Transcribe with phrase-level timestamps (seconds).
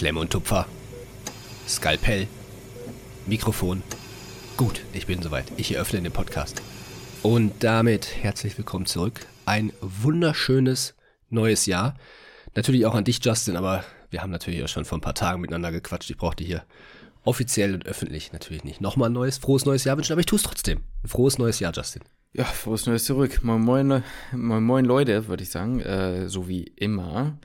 [0.00, 0.66] Klemme und Tupfer.
[1.68, 2.26] Skalpell.
[3.26, 3.82] Mikrofon.
[4.56, 5.52] Gut, ich bin soweit.
[5.58, 6.62] Ich eröffne den Podcast.
[7.22, 9.26] Und damit herzlich willkommen zurück.
[9.44, 10.94] Ein wunderschönes
[11.28, 11.98] neues Jahr.
[12.54, 15.42] Natürlich auch an dich, Justin, aber wir haben natürlich auch schon vor ein paar Tagen
[15.42, 16.08] miteinander gequatscht.
[16.08, 16.64] Ich brauchte hier
[17.24, 20.38] offiziell und öffentlich natürlich nicht nochmal ein neues, frohes neues Jahr wünschen, aber ich tue
[20.38, 20.78] es trotzdem.
[21.04, 22.04] Ein frohes neues Jahr, Justin.
[22.32, 23.40] Ja, frohes neues zurück.
[23.42, 25.80] Moin, moin, moin, moin Leute, würde ich sagen.
[25.80, 27.38] Äh, so wie immer.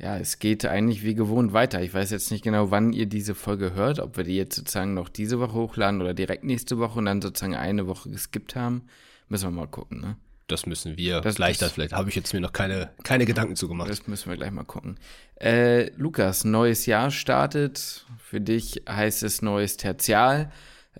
[0.00, 1.82] Ja, es geht eigentlich wie gewohnt weiter.
[1.82, 4.94] Ich weiß jetzt nicht genau, wann ihr diese Folge hört, ob wir die jetzt sozusagen
[4.94, 8.82] noch diese Woche hochladen oder direkt nächste Woche und dann sozusagen eine Woche geskippt haben.
[9.28, 10.16] Müssen wir mal gucken, ne?
[10.46, 11.92] Das müssen wir das, gleich das, vielleicht.
[11.92, 13.90] Habe ich jetzt mir noch keine, keine Gedanken zugemacht.
[13.90, 14.98] Das müssen wir gleich mal gucken.
[15.38, 18.06] Äh, Lukas, neues Jahr startet.
[18.18, 20.50] Für dich heißt es neues Tertial.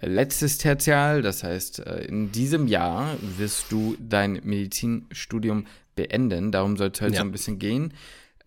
[0.00, 6.52] Äh, letztes Tertial, das heißt, äh, in diesem Jahr wirst du dein Medizinstudium beenden.
[6.52, 7.20] Darum soll es heute ja.
[7.20, 7.94] so ein bisschen gehen.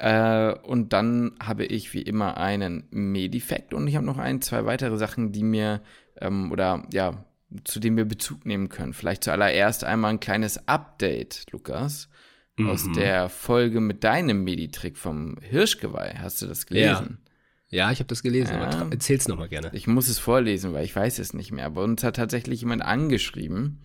[0.02, 4.66] Äh, und dann habe ich wie immer einen Medifekt und ich habe noch ein, zwei
[4.66, 5.82] weitere Sachen, die mir
[6.20, 7.24] ähm, oder ja,
[7.66, 8.94] zu denen wir Bezug nehmen können.
[8.94, 12.10] Vielleicht zuallererst einmal ein kleines Update, Lukas,
[12.58, 12.70] mhm.
[12.72, 16.16] aus der Folge mit deinem Meditrick vom Hirschgeweih.
[16.18, 17.20] Hast du das gelesen?
[17.22, 17.32] Ja.
[17.74, 18.64] Ja, ich habe das gelesen, ja.
[18.64, 19.70] aber erzähl's nochmal gerne.
[19.74, 21.68] Ich muss es vorlesen, weil ich weiß es nicht mehr.
[21.68, 23.80] Aber uns hat tatsächlich jemand angeschrieben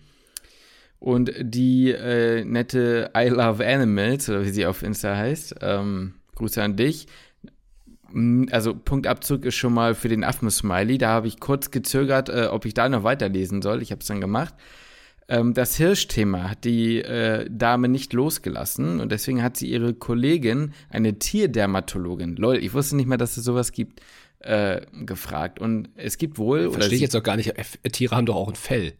[1.06, 6.60] und die äh, nette I Love Animals, oder wie sie auf Insta heißt, ähm, Grüße
[6.60, 7.06] an dich.
[8.50, 10.98] Also Punktabzug ist schon mal für den Affen-Smiley.
[10.98, 13.82] Da habe ich kurz gezögert, äh, ob ich da noch weiterlesen soll.
[13.82, 14.52] Ich habe es dann gemacht.
[15.28, 20.72] Ähm, das Hirschthema hat die äh, Dame nicht losgelassen und deswegen hat sie ihre Kollegin,
[20.90, 24.00] eine Tierdermatologin, lol, ich wusste nicht mehr, dass es sowas gibt,
[24.40, 25.60] äh, gefragt.
[25.60, 26.72] Und es gibt wohl.
[26.72, 27.54] Verstehe ich jetzt auch gar nicht.
[27.92, 28.94] Tiere haben doch auch ein Fell.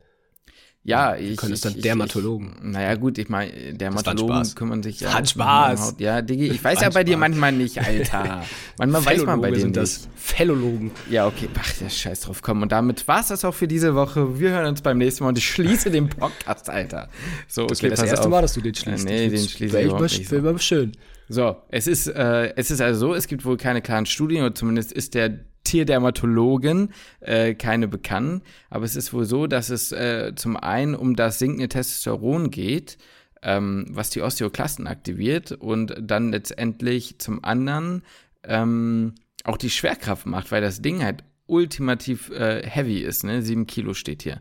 [0.86, 1.36] Ja, ich.
[1.36, 2.52] Können es dann Dermatologen.
[2.58, 5.12] Ich, naja, gut, ich meine, Dermatologen kümmern sich ja.
[5.12, 5.96] Hat Spaß.
[5.98, 8.44] Ja, Digi, ich weiß ja bei dir manchmal nicht, Alter.
[8.78, 10.08] Manchmal weiß man bei dir sind das.
[10.14, 10.92] Fellologen.
[11.10, 11.48] Ja, okay.
[11.58, 12.62] Ach, der Scheiß drauf kommen.
[12.62, 14.38] Und damit war es das auch für diese Woche.
[14.38, 17.08] Wir hören uns beim nächsten Mal und ich schließe den Podcast, Alter.
[17.48, 18.30] So, das okay, das erste auf.
[18.30, 19.06] Mal, dass du den schließt.
[19.06, 20.30] Äh, nee, den schließe ich nicht.
[20.30, 20.92] Wäre immer schön.
[21.28, 24.54] So, es ist, äh, es ist also so, es gibt wohl keine klaren Studien, oder
[24.54, 26.90] zumindest ist der Tierdermatologen,
[27.20, 28.42] äh, keine bekannt.
[28.70, 32.98] Aber es ist wohl so, dass es äh, zum einen um das sinkende Testosteron geht,
[33.42, 38.02] ähm, was die Osteoklasten aktiviert und dann letztendlich zum anderen
[38.44, 43.42] ähm, auch die Schwerkraft macht, weil das Ding halt ultimativ äh, heavy ist, ne?
[43.42, 44.40] Sieben Kilo steht hier.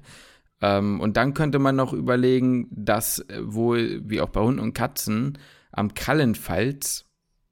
[0.61, 4.73] Ähm, und dann könnte man noch überlegen, dass äh, wohl, wie auch bei Hunden und
[4.73, 5.37] Katzen,
[5.71, 7.05] am Krallenfalz,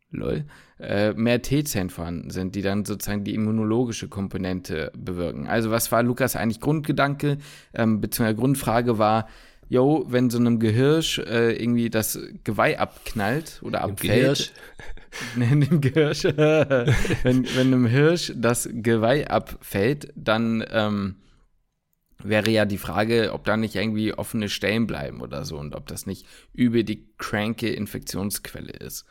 [0.09, 0.45] lol,
[0.83, 5.47] äh, mehr T-Zellen vorhanden sind, die dann sozusagen die immunologische Komponente bewirken.
[5.47, 7.37] Also was war Lukas eigentlich Grundgedanke,
[7.73, 9.27] ähm, beziehungsweise Grundfrage war,
[9.69, 14.53] yo, wenn so einem Gehirsch äh, irgendwie das Geweih abknallt oder abfällt.
[15.35, 16.23] In dem Gehirsch.
[16.25, 21.15] wenn, wenn einem Hirsch das Geweih abfällt, dann ähm,
[22.23, 25.87] wäre ja die Frage, ob da nicht irgendwie offene Stellen bleiben oder so und ob
[25.87, 29.05] das nicht über die kranke Infektionsquelle ist.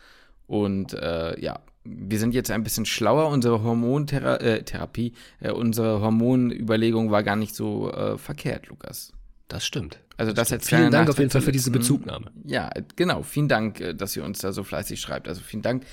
[0.53, 3.29] Und äh, ja, wir sind jetzt ein bisschen schlauer.
[3.29, 9.15] Unsere Hormontherapie, äh, äh, unsere Hormonüberlegung war gar nicht so äh, verkehrt, Lukas.
[9.49, 9.99] Das stimmt.
[10.19, 12.33] Also das, das jetzt Vielen Dank auf jeden Fall für diese Bezugnahme.
[12.45, 13.23] Ja, genau.
[13.23, 15.27] Vielen Dank, äh, dass ihr uns da so fleißig schreibt.
[15.27, 15.87] Also vielen Dank.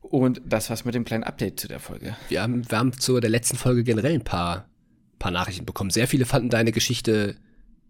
[0.00, 2.16] Und das war's mit dem kleinen Update zu der Folge.
[2.30, 4.64] Wir haben, wir haben zu der letzten Folge generell ein paar,
[5.18, 5.90] paar Nachrichten bekommen.
[5.90, 7.36] Sehr viele fanden deine Geschichte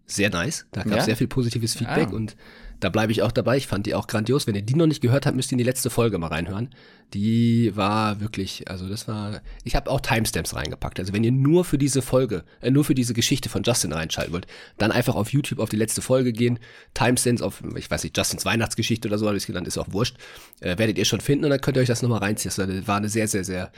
[0.07, 0.65] sehr nice.
[0.73, 1.03] Da gab es ja?
[1.05, 2.15] sehr viel positives Feedback ah.
[2.15, 2.35] und
[2.83, 3.55] da bleibe ich auch dabei.
[3.55, 4.45] Ich fand die auch grandios.
[4.45, 6.69] Wenn ihr die noch nicht gehört habt, müsst ihr in die letzte Folge mal reinhören.
[7.13, 10.99] Die war wirklich, also das war, ich habe auch Timestamps reingepackt.
[10.99, 14.33] Also wenn ihr nur für diese Folge, äh, nur für diese Geschichte von Justin reinschalten
[14.33, 16.59] wollt, dann einfach auf YouTube auf die letzte Folge gehen.
[16.93, 20.17] Timestamps auf, ich weiß nicht, Justins Weihnachtsgeschichte oder so, habe ich genannt, ist auch wurscht.
[20.59, 22.51] Äh, werdet ihr schon finden und dann könnt ihr euch das nochmal reinziehen.
[22.53, 23.71] Das war eine sehr, sehr, sehr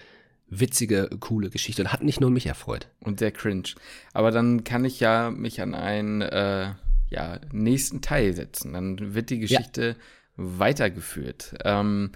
[0.49, 2.87] witzige, coole Geschichte und hat nicht nur mich erfreut.
[3.01, 3.69] Und sehr cringe.
[4.13, 6.71] Aber dann kann ich ja mich an einen äh,
[7.09, 8.73] ja, nächsten Teil setzen.
[8.73, 9.95] Dann wird die Geschichte ja.
[10.35, 11.55] weitergeführt.
[11.63, 12.11] Ähm,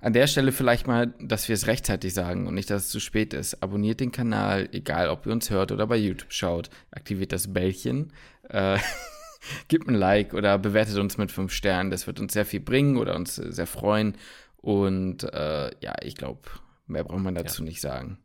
[0.00, 3.00] an der Stelle vielleicht mal, dass wir es rechtzeitig sagen und nicht, dass es zu
[3.00, 3.62] spät ist.
[3.62, 6.68] Abonniert den Kanal, egal ob ihr uns hört oder bei YouTube schaut.
[6.90, 8.12] Aktiviert das Bällchen.
[8.48, 8.78] Äh,
[9.68, 11.90] Gebt ein Like oder bewertet uns mit fünf Sternen.
[11.90, 14.16] Das wird uns sehr viel bringen oder uns sehr freuen.
[14.58, 16.40] Und äh, ja, ich glaube,
[16.86, 17.68] Mehr braucht man dazu ja.
[17.68, 18.18] nicht sagen.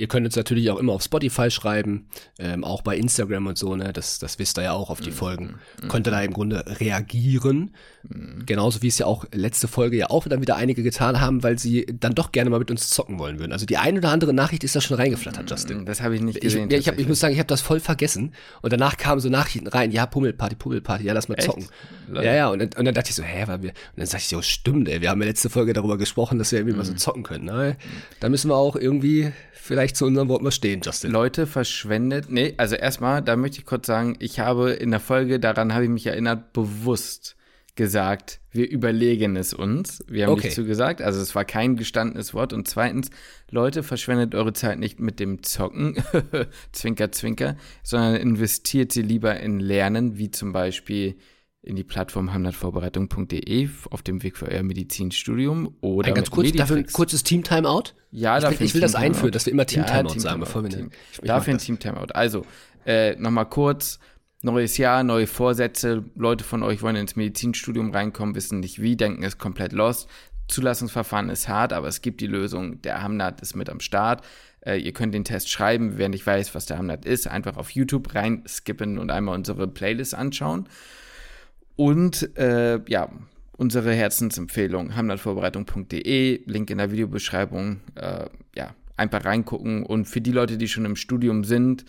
[0.00, 2.06] Ihr könnt uns natürlich auch immer auf Spotify schreiben,
[2.38, 3.92] ähm, auch bei Instagram und so, ne?
[3.92, 5.14] Das, das wisst ihr ja auch auf die mhm.
[5.14, 5.54] Folgen.
[5.82, 5.88] Mhm.
[5.88, 7.72] Könnt ihr da im Grunde reagieren.
[8.08, 8.46] Mhm.
[8.46, 11.58] Genauso wie es ja auch letzte Folge ja auch dann wieder einige getan haben, weil
[11.58, 13.52] sie dann doch gerne mal mit uns zocken wollen würden.
[13.52, 15.48] Also die eine oder andere Nachricht ist da schon reingeflattert, mhm.
[15.48, 15.84] Justin.
[15.84, 16.70] Das habe ich nicht gesehen.
[16.70, 18.34] Ich, ich, hab, ich muss sagen, ich habe das voll vergessen.
[18.62, 21.64] Und danach kamen so Nachrichten rein, ja, Pummelparty, Pummelparty, ja, lass mal zocken.
[21.64, 22.24] Echt?
[22.24, 24.28] Ja, ja, und, und dann dachte ich so, hä, weil wir, und dann sagte ich
[24.28, 26.78] so, stimmt, ey, wir haben ja letzte Folge darüber gesprochen, dass wir irgendwie mhm.
[26.78, 27.46] mal so zocken können.
[27.46, 27.76] Ne?
[28.20, 29.32] Da müssen wir auch irgendwie
[29.68, 31.10] vielleicht zu unserem Wort mal stehen, Justin.
[31.10, 35.40] Leute verschwendet, nee, also erstmal, da möchte ich kurz sagen, ich habe in der Folge,
[35.40, 37.36] daran habe ich mich erinnert, bewusst
[37.78, 40.04] gesagt, wir überlegen es uns.
[40.08, 40.48] Wir haben okay.
[40.48, 42.52] nicht zugesagt, also es war kein gestandenes Wort.
[42.52, 43.10] Und zweitens,
[43.50, 45.96] Leute, verschwendet eure Zeit nicht mit dem Zocken,
[46.72, 51.14] zwinker, zwinker, sondern investiert sie lieber in Lernen, wie zum Beispiel
[51.62, 56.76] in die Plattform hamnatvorbereitung.de auf dem Weg für euer Medizinstudium oder ein ganz kurz, dafür
[56.76, 57.94] ein kurzes Team-Timeout?
[58.10, 60.62] Ja, ich will, ich will das einführen, dass wir immer Team-Timeout ja, Team sagen, bevor
[60.62, 60.90] wir Team.
[61.12, 62.12] Ich, dafür ein Team-Timeout.
[62.14, 62.44] Also,
[62.86, 63.98] äh, nochmal kurz,
[64.42, 66.04] neues Jahr, neue Vorsätze.
[66.14, 70.08] Leute von euch wollen ins Medizinstudium reinkommen, wissen nicht wie, denken, es ist komplett lost.
[70.46, 72.80] Zulassungsverfahren ist hart, aber es gibt die Lösung.
[72.82, 74.22] Der Hamnat ist mit am Start.
[74.60, 75.98] Äh, ihr könnt den Test schreiben.
[75.98, 79.68] Wer nicht weiß, was der Hamnat ist, einfach auf YouTube rein skippen und einmal unsere
[79.68, 80.68] Playlist anschauen.
[81.78, 83.08] Und äh, ja,
[83.56, 87.80] unsere Herzensempfehlung, hamnatvorbereitung.de, Link in der Videobeschreibung.
[87.94, 88.26] Äh,
[88.56, 89.86] ja, einfach reingucken.
[89.86, 91.84] Und für die Leute, die schon im Studium sind,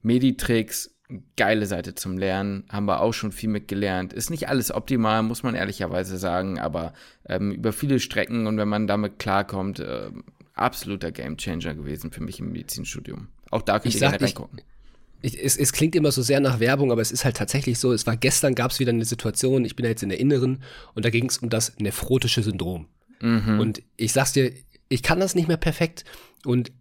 [0.00, 0.96] Meditrix,
[1.36, 4.14] geile Seite zum Lernen, haben wir auch schon viel mitgelernt.
[4.14, 6.94] Ist nicht alles optimal, muss man ehrlicherweise sagen, aber
[7.28, 10.08] ähm, über viele Strecken und wenn man damit klarkommt, äh,
[10.54, 13.28] absoluter Gamechanger gewesen für mich im Medizinstudium.
[13.50, 14.60] Auch da könnt ihr gerne reingucken.
[14.60, 14.73] Ich
[15.24, 17.92] ich, es, es klingt immer so sehr nach Werbung, aber es ist halt tatsächlich so.
[17.94, 20.62] Es war gestern, gab es wieder eine Situation, ich bin ja jetzt in der Inneren
[20.94, 22.88] und da ging es um das nephrotische Syndrom.
[23.20, 23.58] Mhm.
[23.58, 24.52] Und ich sag's dir,
[24.90, 26.04] ich kann das nicht mehr perfekt
[26.44, 26.72] und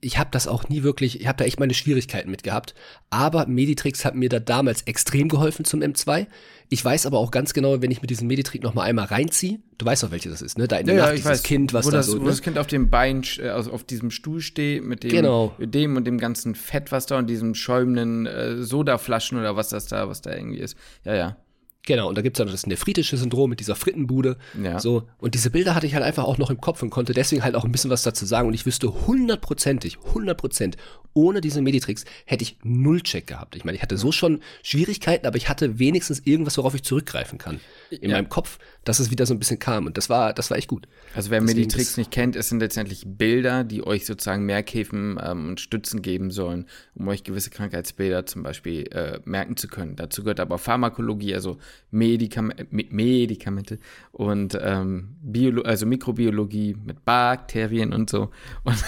[0.00, 2.74] ich habe das auch nie wirklich, ich habe da echt meine Schwierigkeiten mit gehabt.
[3.10, 6.26] Aber Meditrix hat mir da damals extrem geholfen zum M2.
[6.68, 9.58] Ich weiß aber auch ganz genau, wenn ich mit diesem Meditrix noch mal einmal reinziehe,
[9.76, 10.68] du weißt auch, welches das ist, ne?
[10.68, 12.30] Da in der ja, Nacht dieses weiß, Kind, was wo da das, so, wo ne?
[12.30, 15.54] das Kind auf dem Bein, also auf diesem Stuhl steht, mit dem, genau.
[15.58, 19.68] mit dem und dem ganzen Fett, was da und diesem schäumenden äh, Sodaflaschen oder was
[19.68, 20.76] das da, was da irgendwie ist.
[21.04, 21.36] Ja, ja.
[21.86, 24.36] Genau, und da gibt's dann das nephritische Syndrom mit dieser Frittenbude.
[24.62, 24.78] Ja.
[24.78, 27.42] So, und diese Bilder hatte ich halt einfach auch noch im Kopf und konnte deswegen
[27.42, 28.48] halt auch ein bisschen was dazu sagen.
[28.48, 30.76] Und ich wüsste hundertprozentig, hundertprozent,
[31.14, 33.56] ohne diese Meditricks hätte ich null Check gehabt.
[33.56, 37.38] Ich meine, ich hatte so schon Schwierigkeiten, aber ich hatte wenigstens irgendwas, worauf ich zurückgreifen
[37.38, 37.60] kann.
[37.90, 38.16] In ja.
[38.16, 39.86] meinem Kopf, dass es wieder so ein bisschen kam.
[39.86, 40.86] Und das war, das war echt gut.
[41.14, 45.48] Also wer Deswegen Meditricks nicht kennt, es sind letztendlich Bilder, die euch sozusagen Merkhäfen ähm,
[45.48, 49.96] und Stützen geben sollen, um euch gewisse Krankheitsbilder zum Beispiel äh, merken zu können.
[49.96, 51.58] Dazu gehört aber Pharmakologie, also
[51.90, 53.78] Medikam Medikamente
[54.12, 58.30] und ähm, Biolo also Mikrobiologie mit Bakterien und so.
[58.64, 58.84] Und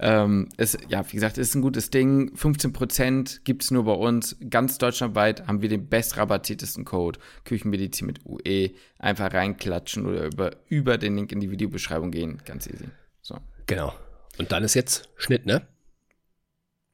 [0.00, 2.34] ähm, es, ja, wie gesagt, ist ein gutes Ding.
[2.34, 4.36] 15% gibt es nur bei uns.
[4.50, 7.18] Ganz deutschlandweit haben wir den best rabattiertesten Code.
[7.44, 8.70] Küchenmedizin mit UE.
[8.98, 12.42] Einfach reinklatschen oder über, über den Link in die Videobeschreibung gehen.
[12.44, 12.86] Ganz easy.
[13.22, 13.38] So.
[13.66, 13.92] Genau.
[14.38, 15.66] Und dann ist jetzt Schnitt, ne?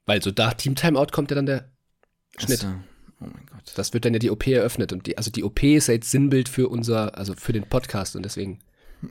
[0.06, 1.70] Weil so da Team Timeout kommt ja dann der
[2.38, 2.60] Schnitt.
[2.60, 2.68] So.
[3.22, 3.72] Oh mein Gott.
[3.76, 4.92] Das wird dann ja die OP eröffnet.
[4.92, 8.16] Und die, also die OP ist ja jetzt Sinnbild für unser, also für den Podcast.
[8.16, 8.58] Und deswegen,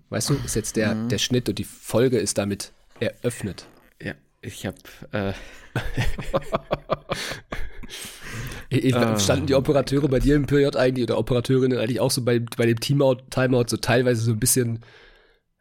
[0.10, 1.10] weißt du, ist jetzt der, mhm.
[1.10, 3.66] der Schnitt und die Folge ist damit eröffnet.
[4.02, 4.14] Ja.
[4.42, 4.78] Ich habe.
[5.12, 5.34] Äh
[9.20, 12.66] Standen die Operateure bei dir im PJ eigentlich oder Operateurinnen eigentlich auch so bei, bei
[12.66, 14.80] dem Teamout, Timeout so teilweise so ein bisschen,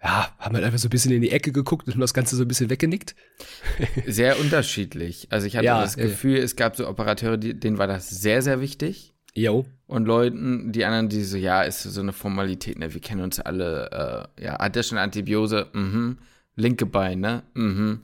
[0.03, 2.43] ja, haben halt einfach so ein bisschen in die Ecke geguckt und das Ganze so
[2.43, 3.15] ein bisschen weggenickt?
[4.07, 5.27] Sehr unterschiedlich.
[5.31, 6.43] Also ich hatte ja, das Gefühl, ja.
[6.43, 9.15] es gab so Operateure, die, denen war das sehr, sehr wichtig.
[9.35, 9.67] Jo.
[9.87, 12.95] Und Leuten, die anderen, die so, ja, ist so eine Formalität, ne?
[12.95, 15.69] Wir kennen uns alle, äh, ja, hat der schon Antibiose?
[15.73, 16.19] Mhm.
[16.57, 17.43] Linke Bein, ne?
[17.55, 18.03] Mhm.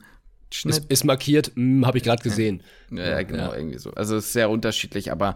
[0.51, 0.77] Schnitt.
[0.77, 2.63] Ist, ist markiert, hm, habe ich gerade gesehen.
[2.91, 3.91] Ja, ja, genau, irgendwie so.
[3.91, 5.35] Also es ist sehr unterschiedlich, aber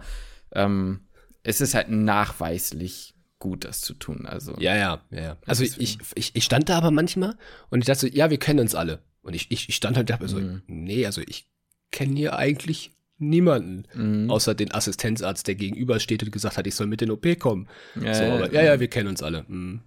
[0.54, 1.02] ähm,
[1.44, 3.11] es ist halt nachweislich
[3.42, 4.26] gut, das zu tun.
[4.26, 5.38] Also ja, ja, ja.
[5.46, 7.36] Also ich, ich, ich stand da aber manchmal
[7.70, 9.04] und ich dachte so, ja, wir kennen uns alle.
[9.22, 10.62] Und ich, ich, ich stand halt da so, mhm.
[10.68, 11.50] nee, also ich
[11.92, 14.32] kenne hier eigentlich niemanden, mhm.
[14.32, 17.68] außer den Assistenzarzt, der gegenübersteht und gesagt hat, ich soll mit in OP kommen.
[18.02, 19.44] Ja, so, aber, ja, ja, wir kennen uns alle.
[19.48, 19.82] Mhm.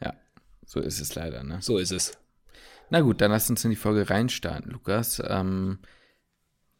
[0.00, 0.14] Ja,
[0.64, 1.58] so ist es leider, ne?
[1.60, 2.18] So ist es.
[2.90, 5.22] Na gut, dann lass uns in die Folge reinstarten, Lukas.
[5.24, 5.78] Ähm,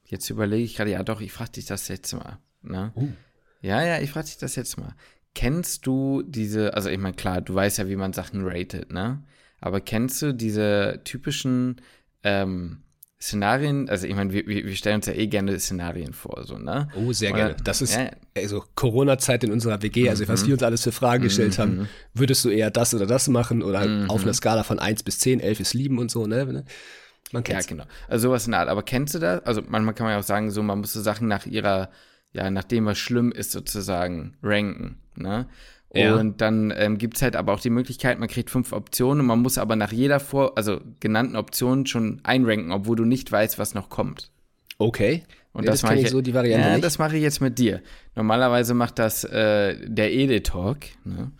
[0.05, 2.39] jetzt überlege ich gerade, ja doch, ich frage dich das jetzt mal.
[2.63, 2.93] Ne?
[2.95, 3.09] Uh.
[3.63, 4.95] Ja, ja, ich frage dich das jetzt mal.
[5.35, 9.23] Kennst du diese, also ich meine, klar, du weißt ja, wie man Sachen ratet, ne?
[9.61, 11.81] Aber kennst du diese typischen
[12.23, 12.83] ähm,
[13.23, 16.89] Szenarien, also ich meine, wir, wir stellen uns ja eh gerne Szenarien vor, so, ne?
[16.97, 17.57] Oh, sehr Oder, gerne.
[17.63, 18.11] Das ist ja.
[18.37, 20.47] also Corona-Zeit in unserer WG, also was mhm.
[20.49, 21.63] wir uns alles für Fragen gestellt mhm.
[21.63, 24.11] haben, würdest du eher das oder das machen oder mhm.
[24.11, 26.65] auf einer Skala von 1 bis 10, 11 ist lieben und so, ne?
[27.31, 27.67] Man kennt's.
[27.67, 27.85] Ja, genau.
[28.09, 28.69] Also sowas in der Art.
[28.69, 29.45] Aber kennst du das?
[29.45, 31.91] Also manchmal kann man ja auch sagen, so man muss so Sachen nach ihrer,
[32.33, 34.99] ja, nachdem was schlimm ist, sozusagen ranken.
[35.17, 35.47] Ne?
[35.95, 36.15] Ja.
[36.17, 39.27] Und dann ähm, gibt es halt aber auch die Möglichkeit, man kriegt fünf Optionen und
[39.27, 43.59] man muss aber nach jeder vor, also genannten Option schon einranken, obwohl du nicht weißt,
[43.59, 44.31] was noch kommt.
[44.79, 45.23] Okay.
[45.53, 46.85] Und Nee, das, das mache ich so, die Variante ja, nicht.
[46.85, 47.83] das mache ich jetzt mit dir.
[48.17, 50.79] Normalerweise macht das äh, der Ede-Talk.
[51.05, 51.31] Ne?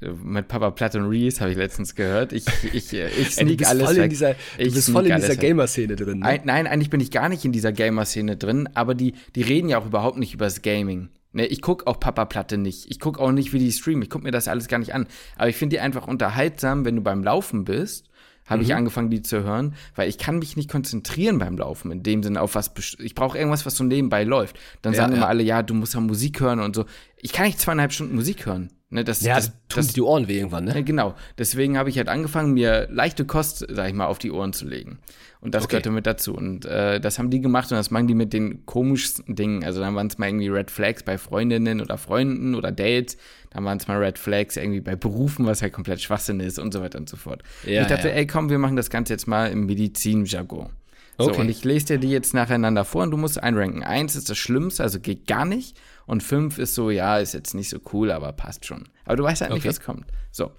[0.00, 2.32] Mit Papa Platt und Reese habe ich letztens gehört.
[2.32, 4.04] Ich, ich, äh, ich sneak alles voll weg.
[4.04, 5.36] in dieser, du Ich bist voll in dieser.
[5.36, 6.20] Gamer-Szene drin.
[6.20, 6.24] Ne?
[6.24, 9.68] Ein, nein, eigentlich bin ich gar nicht in dieser Gamer-Szene drin, aber die, die reden
[9.68, 11.10] ja auch überhaupt nicht übers Gaming.
[11.32, 12.90] Ne, ich gucke auch Papa Platte nicht.
[12.90, 14.02] Ich gucke auch nicht, wie die streamen.
[14.02, 15.06] Ich gucke mir das alles gar nicht an.
[15.36, 18.08] Aber ich finde die einfach unterhaltsam, wenn du beim Laufen bist.
[18.46, 22.02] Habe ich angefangen, die zu hören, weil ich kann mich nicht konzentrieren beim Laufen, in
[22.02, 24.58] dem Sinne auf was, ich brauche irgendwas, was so nebenbei läuft.
[24.80, 25.18] Dann Ja, sagen ja.
[25.18, 26.86] immer alle, ja, du musst ja Musik hören und so.
[27.20, 28.70] Ich kann nicht zweieinhalb Stunden Musik hören.
[28.90, 30.82] Ne, das, ja, das, das dir die Ohren weh irgendwann, ja, ne?
[30.82, 31.14] genau.
[31.36, 34.66] Deswegen habe ich halt angefangen, mir leichte Kost, sag ich mal, auf die Ohren zu
[34.66, 34.98] legen.
[35.42, 35.72] Und das Okay.
[35.72, 36.32] gehörte mit dazu.
[36.34, 39.62] Und äh, das haben die gemacht und das machen die mit den komischsten Dingen.
[39.62, 43.18] Also dann waren es mal irgendwie Red Flags bei Freundinnen oder Freunden oder Dates.
[43.50, 46.72] Dann waren es mal Red Flags irgendwie bei Berufen, was halt komplett Schwachsinn ist und
[46.72, 47.42] so weiter und so fort.
[47.64, 48.14] Ja, und ich dachte, ja.
[48.14, 50.70] ey, komm, wir machen das Ganze jetzt mal im Medizinjargon.
[51.18, 51.40] So, Okay.
[51.40, 53.82] und ich lese dir die jetzt nacheinander vor und du musst einranken.
[53.82, 55.76] Eins ist das Schlimmste, also geht gar nicht.
[56.08, 58.88] Und fünf ist so, ja, ist jetzt nicht so cool, aber passt schon.
[59.04, 59.68] Aber du weißt halt nicht, Okay.
[59.68, 60.06] was kommt.
[60.32, 60.50] So,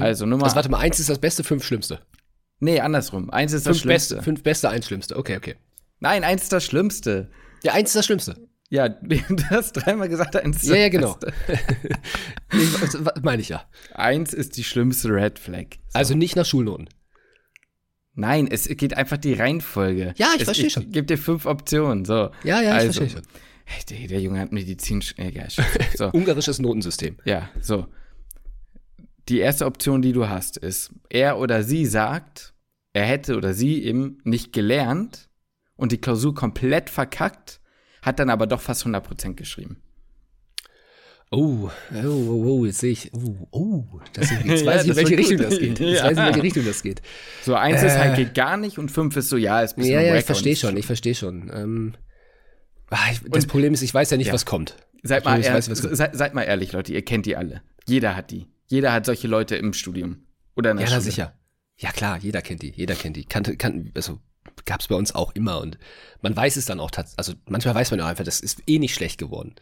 [0.00, 0.44] also Nummer.
[0.44, 2.00] Also warte mal, eins ist das Beste, fünf Schlimmste.
[2.60, 3.30] nee, andersrum.
[3.30, 4.14] Eins ist das Fünf Schlimmste.
[4.16, 5.16] Beste, fünf Beste, eins Schlimmste.
[5.16, 5.56] Okay, okay.
[6.00, 7.30] Nein, eins ist das Schlimmste.
[7.62, 8.36] Ja, eins ist das Schlimmste.
[8.70, 9.16] Ja, du
[9.50, 11.18] hast dreimal gesagt, eins ist Ja, das ja, genau.
[13.22, 13.64] Meine ich ja.
[13.94, 15.66] Eins ist die schlimmste Red Flag.
[15.88, 15.98] So.
[15.98, 16.88] Also nicht nach Schulnoten.
[18.14, 20.12] Nein, es geht einfach die Reihenfolge.
[20.16, 20.90] Ja, ich es, verstehe Ich schon.
[20.90, 22.04] gebe dir fünf Optionen.
[22.04, 22.30] So.
[22.42, 23.22] Ja, ja, ich also, verstehe schon.
[23.70, 25.02] Hey, der, der Junge hat Medizin.
[25.18, 25.48] Egal,
[25.96, 26.10] so.
[26.12, 27.16] Ungarisches Notensystem.
[27.24, 27.86] Ja, so.
[29.28, 32.54] Die erste Option, die du hast, ist, er oder sie sagt,
[32.94, 35.28] er hätte oder sie eben nicht gelernt
[35.76, 37.60] und die Klausur komplett verkackt,
[38.00, 39.82] hat dann aber doch fast 100% geschrieben.
[41.30, 43.12] Oh, oh, oh, oh, jetzt sehe ich.
[43.12, 43.84] Oh, oh,
[44.14, 45.46] das, jetzt Ja, weiß ich, in welche Richtung gut.
[45.46, 45.78] das geht.
[45.78, 46.04] Jetzt Ja.
[46.04, 47.02] weiß ich, in welche Richtung das geht.
[47.42, 48.24] So, eins ist halt Äh.
[48.24, 50.56] geht gar nicht und fünf ist so, ja, ist ein bisschen Ja, ja, ich verstehe
[50.56, 51.50] schon, ich verstehe schon.
[51.54, 51.94] Ähm,
[52.90, 54.32] das Und- Problem ist, ich weiß ja nicht, Ja.
[54.32, 54.76] was kommt.
[55.02, 55.96] Seid mal, Ich ehr, weiß, was kommt.
[55.96, 57.62] seid, seid mal ehrlich, Leute, ihr kennt die alle.
[57.86, 58.46] Jeder hat die.
[58.66, 60.26] Jeder hat solche Leute im Studium.
[60.56, 61.02] Oder in der Ja, Schule.
[61.02, 61.34] sicher.
[61.76, 63.24] Ja, klar, jeder kennt die, jeder kennt die.
[63.24, 64.18] Kannte, kann, also
[64.64, 65.78] gab's bei uns auch immer und
[66.22, 67.18] man weiß es dann auch tatsächlich.
[67.18, 69.54] Also manchmal weiß man ja einfach, das ist eh nicht schlecht geworden.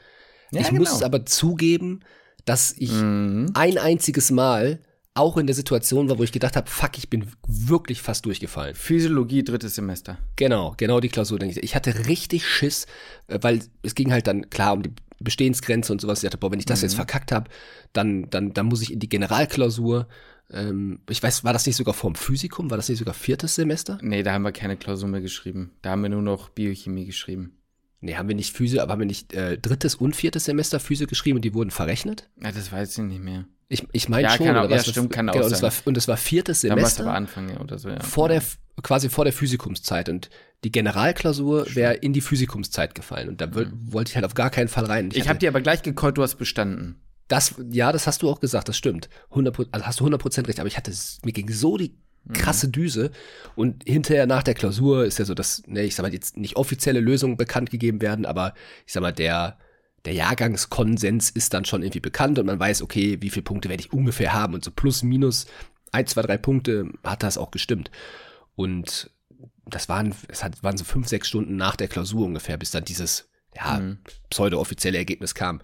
[0.53, 0.81] Ja, ich genau.
[0.81, 2.01] muss es aber zugeben,
[2.47, 3.51] dass ich Mhm.
[3.55, 4.79] ein einziges Mal
[5.17, 8.75] auch in der Situation war, wo ich gedacht habe, fuck, ich bin wirklich fast durchgefallen.
[8.75, 10.19] Physiologie, drittes Semester.
[10.37, 11.39] Genau, genau die Klausur.
[11.39, 12.87] denke Ich Ich hatte richtig Schiss,
[13.29, 16.23] äh, weil es ging halt dann klar um die Bestehensgrenze und sowas.
[16.23, 17.51] Ich dachte, boah, wenn ich das jetzt verkackt habe,
[17.93, 20.09] dann, dann, dann muss ich in die Generalklausur.
[20.51, 22.71] Ähm, ich weiß, war das nicht sogar vorm Physikum?
[22.71, 23.99] War das nicht sogar viertes Semester?
[24.03, 25.73] Nee, da haben wir keine Klausur mehr geschrieben.
[25.83, 27.57] Da haben wir nur noch Biochemie geschrieben.
[28.01, 31.09] Nee, haben wir nicht Physik, aber haben wir nicht äh, drittes und viertes Semester Physik
[31.09, 32.29] geschrieben und die wurden verrechnet?
[32.43, 33.47] Ja, das weiß ich nicht mehr.
[33.69, 35.59] Ich, ich meine Ja, schon, kann auch- oder ja, stimmt, kann auch genau, und es
[35.59, 35.71] sein.
[35.73, 37.03] war, und es war viertes Dann war Semester.
[37.05, 38.01] aber Anfang oder so, ja.
[38.01, 38.43] vor der
[38.83, 40.31] quasi vor der Physikumszeit und
[40.65, 44.51] die Generalklausur wäre in die Physikumszeit gefallen und da wol- wollte ich halt auf gar
[44.51, 45.07] keinen Fall rein.
[45.07, 45.11] Mhm.
[45.13, 46.97] Ich hatte habe dir aber gleich gecallt, du hast bestanden.
[47.29, 49.09] das ja, das hast du auch gesagt, das stimmt.
[49.31, 50.93] 100 also hast du 100% recht, aber ich hatte
[51.25, 51.97] mir ging so die
[52.29, 52.33] Mhm.
[52.33, 53.13] krasse Düse
[53.55, 56.57] und hinterher nach der Klausur ist ja so, dass ne, ich sag mal jetzt nicht
[56.57, 58.53] offizielle Lösungen bekannt gegeben werden, aber
[58.85, 59.59] ich sag mal der
[60.07, 63.83] der Jahrgangskonsens ist dann schon irgendwie bekannt und man weiß, okay, wie viele Punkte werde
[63.83, 65.47] ich ungefähr haben und so plus minus
[65.93, 67.91] ein, zwei, drei Punkte hat das auch gestimmt.
[68.55, 69.11] Und
[69.67, 72.85] das waren, es hat, waren so fünf, sechs Stunden nach der Klausur ungefähr, bis dann
[72.85, 73.99] dieses, ja, Mhm.
[74.31, 75.61] pseudo-offizielle Ergebnis kam.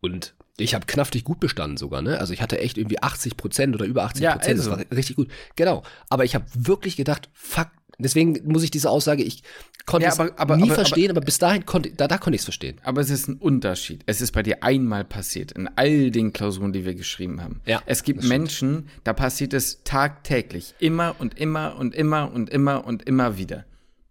[0.00, 2.18] Und ich habe knaftig gut bestanden sogar, ne?
[2.20, 4.58] Also ich hatte echt irgendwie 80 Prozent oder über 80 Ja, Prozent.
[4.60, 4.70] also.
[4.70, 5.28] Das war richtig gut.
[5.56, 5.82] Genau.
[6.10, 7.68] Aber ich habe wirklich gedacht, fuck,
[7.98, 9.42] deswegen muss ich diese Aussage, ich
[9.86, 12.36] konnte Ja, es aber- aber- nie aber- verstehen, aber, bis dahin konnte, da, da konnte
[12.36, 12.80] ich es verstehen.
[12.84, 14.02] Aber es ist ein Unterschied.
[14.06, 17.60] Es ist bei dir einmal passiert, in all den Klausuren, die wir geschrieben haben.
[17.66, 18.22] Ja, es gibt.
[18.24, 20.74] Menschen, da passiert es tagtäglich.
[20.78, 23.64] Immer und immer und immer und immer und immer wieder.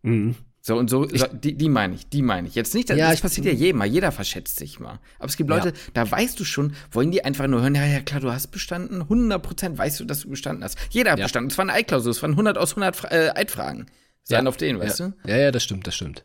[0.04, 0.36] Mhm.
[0.66, 2.56] So und so, so die, die meine ich, die meine ich.
[2.56, 5.00] Jetzt nicht, das, Ja, das ich- passiert ja jedem mal, jeder verschätzt sich mal.
[5.20, 8.00] Aber es gibt Leute, da weißt du schon, wollen die einfach nur hören, ja, ja,
[8.00, 10.78] klar, du hast bestanden, 100% weißt du, dass du bestanden hast.
[10.90, 11.26] Jeder hat Ja.
[11.26, 13.88] bestanden, es war eine Eidklausur, es waren 100 aus 100 Fra äh, Eidfragen.
[14.24, 15.08] Sein auf den, weißt ja.
[15.10, 15.30] du?
[15.30, 16.24] Ja, ja, das stimmt, das stimmt.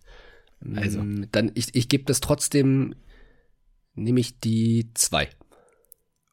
[0.76, 1.00] Also.
[1.00, 2.94] Mm, Dann, ich, ich gebe das trotzdem,
[3.94, 5.28] nehme ich die zwei.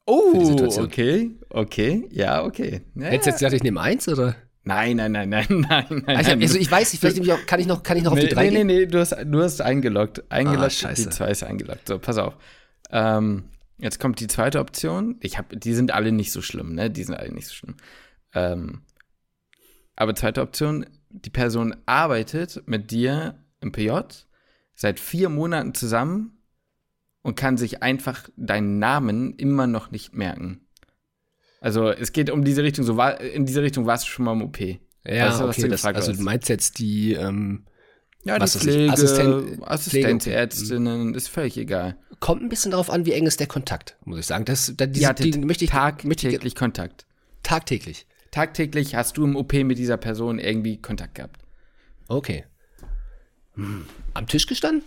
[0.06, 2.82] Oh, okay, okay, ja, okay.
[2.94, 4.36] Ja, Hättest du jetzt gesagt, ich nehme eins, oder?
[4.67, 6.17] Nein, nein, nein, nein, nein, nein.
[6.17, 8.13] Also, ich, also ich weiß nicht, vielleicht ich auch, kann ich noch, kann ich noch
[8.13, 8.67] auf nee, die drei nee, nee, gehen?
[8.67, 10.24] nee, du hast, du hast eingeloggt.
[10.31, 11.03] Eingeloggt, Ah, scheiße.
[11.03, 11.88] die zwei ist eingeloggt.
[11.88, 12.36] So, pass auf.
[12.89, 13.45] Ähm,
[13.77, 15.17] jetzt kommt die zweite Option.
[15.22, 16.89] Ich hab, die sind alle nicht so schlimm, ne?
[16.89, 17.75] Die sind alle nicht so schlimm.
[18.34, 18.81] Ähm,
[19.95, 23.91] aber zweite Option, die Person arbeitet mit dir im PJ
[24.74, 26.41] seit vier Monaten zusammen
[27.22, 30.64] und kann sich einfach deinen Namen immer noch nicht merken.
[31.65, 34.34] Also es geht um diese Richtung, so war, in diese Richtung warst du schon mal
[34.34, 34.60] im OP.
[34.60, 37.65] Ja, weißt du, okay, das, also du meinst jetzt die, ähm,
[38.24, 41.98] ja, die Pflege, Assisten Assistenzärztinnen, ist völlig egal.
[42.19, 44.45] Kommt ein bisschen darauf an, wie eng ist der Kontakt, muss ich sagen.
[44.45, 47.07] Das, das, diese, ja, die, möchte ich, tagtäglich möchte Kontakt.
[47.41, 48.05] Tagtäglich.
[48.29, 51.41] Tagtäglich hast du im OP mit dieser Person irgendwie Kontakt gehabt.
[52.07, 52.45] Okay.
[53.55, 53.88] Hm.
[54.13, 54.84] Am Tisch gestanden?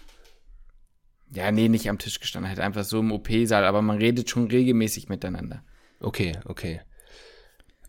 [1.32, 4.46] Ja, nee, nicht am Tisch gestanden, halt einfach so im OP-Saal, aber man redet schon
[4.46, 5.64] regelmäßig miteinander.
[6.00, 6.80] Okay, okay.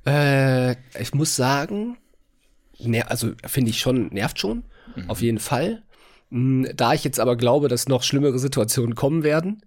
[0.06, 1.98] Äh, ich muss sagen,
[2.80, 4.64] ne, also finde ich schon, nervt schon,
[4.96, 5.10] mhm.
[5.10, 5.84] auf jeden Fall.
[6.32, 9.62] Hm, da ich jetzt aber glaube, dass noch schlimmere Situationen kommen werden,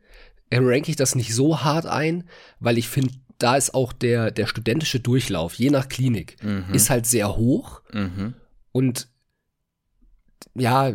[0.51, 2.25] äh, ranke ich das nicht so hart ein,
[2.61, 6.73] weil ich finde, da ist auch der, der studentische Durchlauf, je nach Klinik, mhm.
[6.73, 7.83] ist halt sehr hoch.
[7.93, 8.35] Mhm.
[8.71, 9.09] Und
[10.55, 10.93] ja,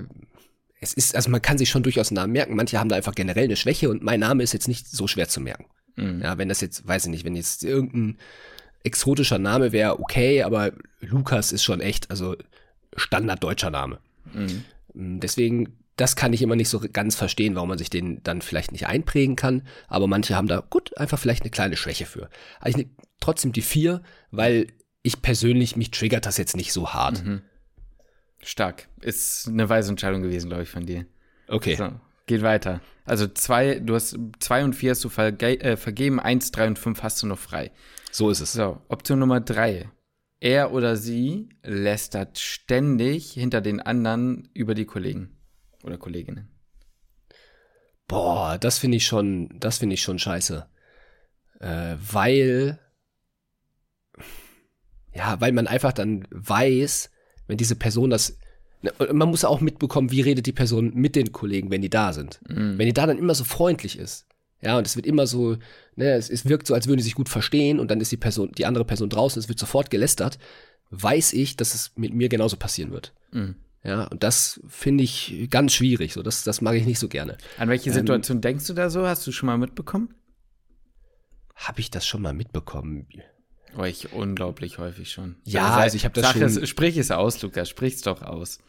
[0.80, 2.56] es ist, also man kann sich schon durchaus Namen merken.
[2.56, 5.28] Manche haben da einfach generell eine Schwäche und mein Name ist jetzt nicht so schwer
[5.28, 5.66] zu merken.
[5.98, 6.22] Mhm.
[6.22, 8.18] Ja, wenn das jetzt, weiß ich nicht, wenn jetzt irgendein
[8.84, 12.36] exotischer Name wäre, okay, aber Lukas ist schon echt, also
[12.96, 14.00] Standard deutscher Name.
[14.34, 14.64] Mhm.
[14.94, 18.42] Mm, deswegen, das kann ich immer nicht so ganz verstehen, warum man sich den dann
[18.42, 19.64] vielleicht nicht einprägen kann.
[19.88, 22.30] Aber manche haben da, gut, einfach vielleicht eine kleine Schwäche für.
[22.60, 22.90] Aber ich nehme
[23.20, 24.02] trotzdem die vier,
[24.32, 24.68] weil
[25.02, 27.26] ich persönlich, mich triggert das jetzt nicht so hart.
[27.26, 27.42] Mhm.
[28.44, 28.88] Stark.
[29.02, 31.06] Ist eine weise Entscheidung gewesen, glaube ich, von dir.
[31.48, 31.76] Okay.
[31.76, 31.92] So,
[32.28, 32.82] geht weiter.
[33.08, 36.78] Also zwei, du hast zwei und vier hast du verge äh, vergeben, eins, drei und
[36.78, 37.72] fünf hast du noch frei.
[38.12, 38.52] So ist es.
[38.52, 39.90] So, Option Nummer drei.
[40.42, 45.38] Er oder sie lästert ständig hinter den anderen über die Kollegen
[45.84, 46.50] oder Kolleginnen.
[48.08, 50.68] Boah, das finde ich schon, das finde ich schon scheiße.
[51.60, 52.78] Äh, weil,
[55.14, 57.10] ja, weil man einfach dann weiß,
[57.48, 58.38] wenn diese Person das
[59.12, 62.40] man muss auch mitbekommen, wie redet die Person mit den Kollegen, wenn die da sind.
[62.48, 62.78] Mhm.
[62.78, 64.28] Wenn die da dann immer so freundlich ist.
[64.62, 65.58] Ja, und es wird immer so,
[65.96, 68.18] ne, es, es wirkt so, als würden sie sich gut verstehen und dann ist die
[68.18, 70.40] Person, die andere Person draußen, es wird sofort gelästert,
[70.90, 73.14] weiß ich, dass es mit mir genauso passieren wird.
[73.32, 73.56] Mhm.
[73.84, 76.14] Ja, und das finde ich ganz schwierig.
[76.14, 77.38] So, das, das mag ich nicht so gerne.
[77.58, 79.08] An welche ähm, Situation ähm, denkst du da so?
[79.08, 80.14] Hast du schon mal mitbekommen?
[81.56, 83.08] Habe ich das schon mal mitbekommen?
[83.78, 85.36] Oh, ich unglaublich häufig schon.
[85.44, 86.42] Ja, also, also ich habe das schon.
[86.42, 88.60] Es, sprich es aus, Lukas, sprich's doch aus.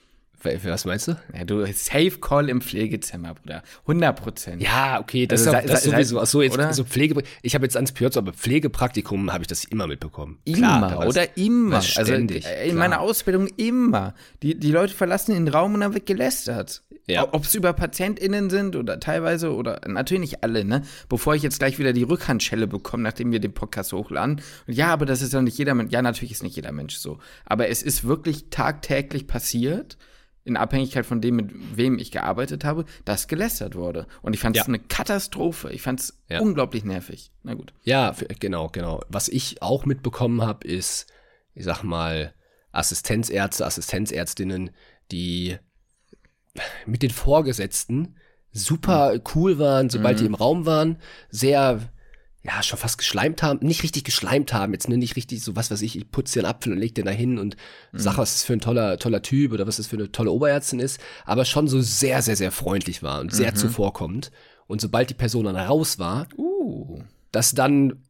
[0.43, 1.17] Was meinst du?
[1.37, 3.63] Ja, du Safe Call im Pflegezimmer, Bruder.
[3.83, 4.63] 100 Prozent.
[4.63, 6.21] Ja, okay, das, also, ist, das sei, sowieso.
[6.21, 6.73] Achso, jetzt oder?
[6.73, 7.23] so Pflege.
[7.43, 10.39] Ich habe jetzt ans Pjörz, aber Pflegepraktikum habe ich das immer mitbekommen.
[10.45, 11.77] Immer klar, oder immer.
[11.77, 12.79] Also ständig, also in klar.
[12.79, 14.15] meiner Ausbildung immer.
[14.43, 16.83] Die, die Leute verlassen den Raum und dann wird gelästert.
[17.09, 17.27] Ja.
[17.33, 20.83] Ob es über PatientInnen sind oder teilweise oder natürlich nicht alle, ne?
[21.09, 24.43] Bevor ich jetzt gleich wieder die Rückhandschelle bekomme, nachdem wir den Podcast hochladen.
[24.67, 25.91] Und ja, aber das ist doch nicht jeder Mensch.
[25.91, 27.19] Ja, natürlich ist nicht jeder Mensch so.
[27.47, 29.97] Aber es ist wirklich tagtäglich passiert
[30.49, 34.07] in Abhängigkeit von dem, mit wem ich gearbeitet habe, dass gelästert wurde.
[34.23, 34.67] Und ich fand es ja.
[34.67, 35.71] eine Katastrophe.
[35.71, 36.41] Ich fand es ja.
[36.41, 37.31] unglaublich nervig.
[37.43, 37.73] Na gut.
[37.85, 39.03] Ja, genau, genau.
[39.09, 41.07] Was ich auch mitbekommen habe, ist,
[41.55, 42.35] ich sag mal,
[42.73, 44.71] Assistenzärzte, Assistenzärztinnen,
[45.13, 45.57] die
[46.87, 48.17] mit den Vorgesetzten
[48.51, 50.21] super cool waren, sobald mhm.
[50.21, 50.99] die im Raum waren,
[51.31, 51.81] sehr
[52.49, 55.83] ja, schon fast geschleimt haben, nicht richtig geschleimt haben, jetzt nicht richtig so, was weiß
[55.83, 57.57] ich, ich putze dir einen Apfel und leg den da hin und
[57.93, 57.99] mhm.
[57.99, 60.81] sag, was das für ein toller, toller Typ oder was das für eine tolle Oberärztin
[60.81, 63.57] ist, aber schon so sehr, sehr, sehr freundlich war und sehr mhm.
[63.57, 64.31] zuvorkommend.
[64.67, 67.03] Und sobald die Person dann raus war, uh.
[67.33, 68.03] das dann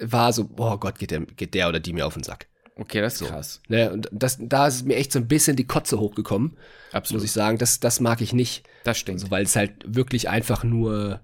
[0.00, 2.48] war so, oh Gott, geht der, geht der oder die mir auf den Sack.
[2.76, 3.26] Okay, das ist so.
[3.26, 3.60] krass.
[3.68, 6.56] Ne, und das, da ist mir echt so ein bisschen die Kotze hochgekommen.
[6.90, 7.20] Absolut.
[7.22, 8.68] Muss ich sagen, das, das mag ich nicht.
[8.82, 9.20] Das stimmt.
[9.20, 11.20] Also, weil es halt wirklich einfach nur,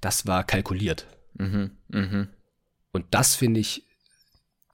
[0.00, 1.06] das war kalkuliert.
[1.38, 2.28] Mhm, mhm.
[2.92, 3.84] Und das finde ich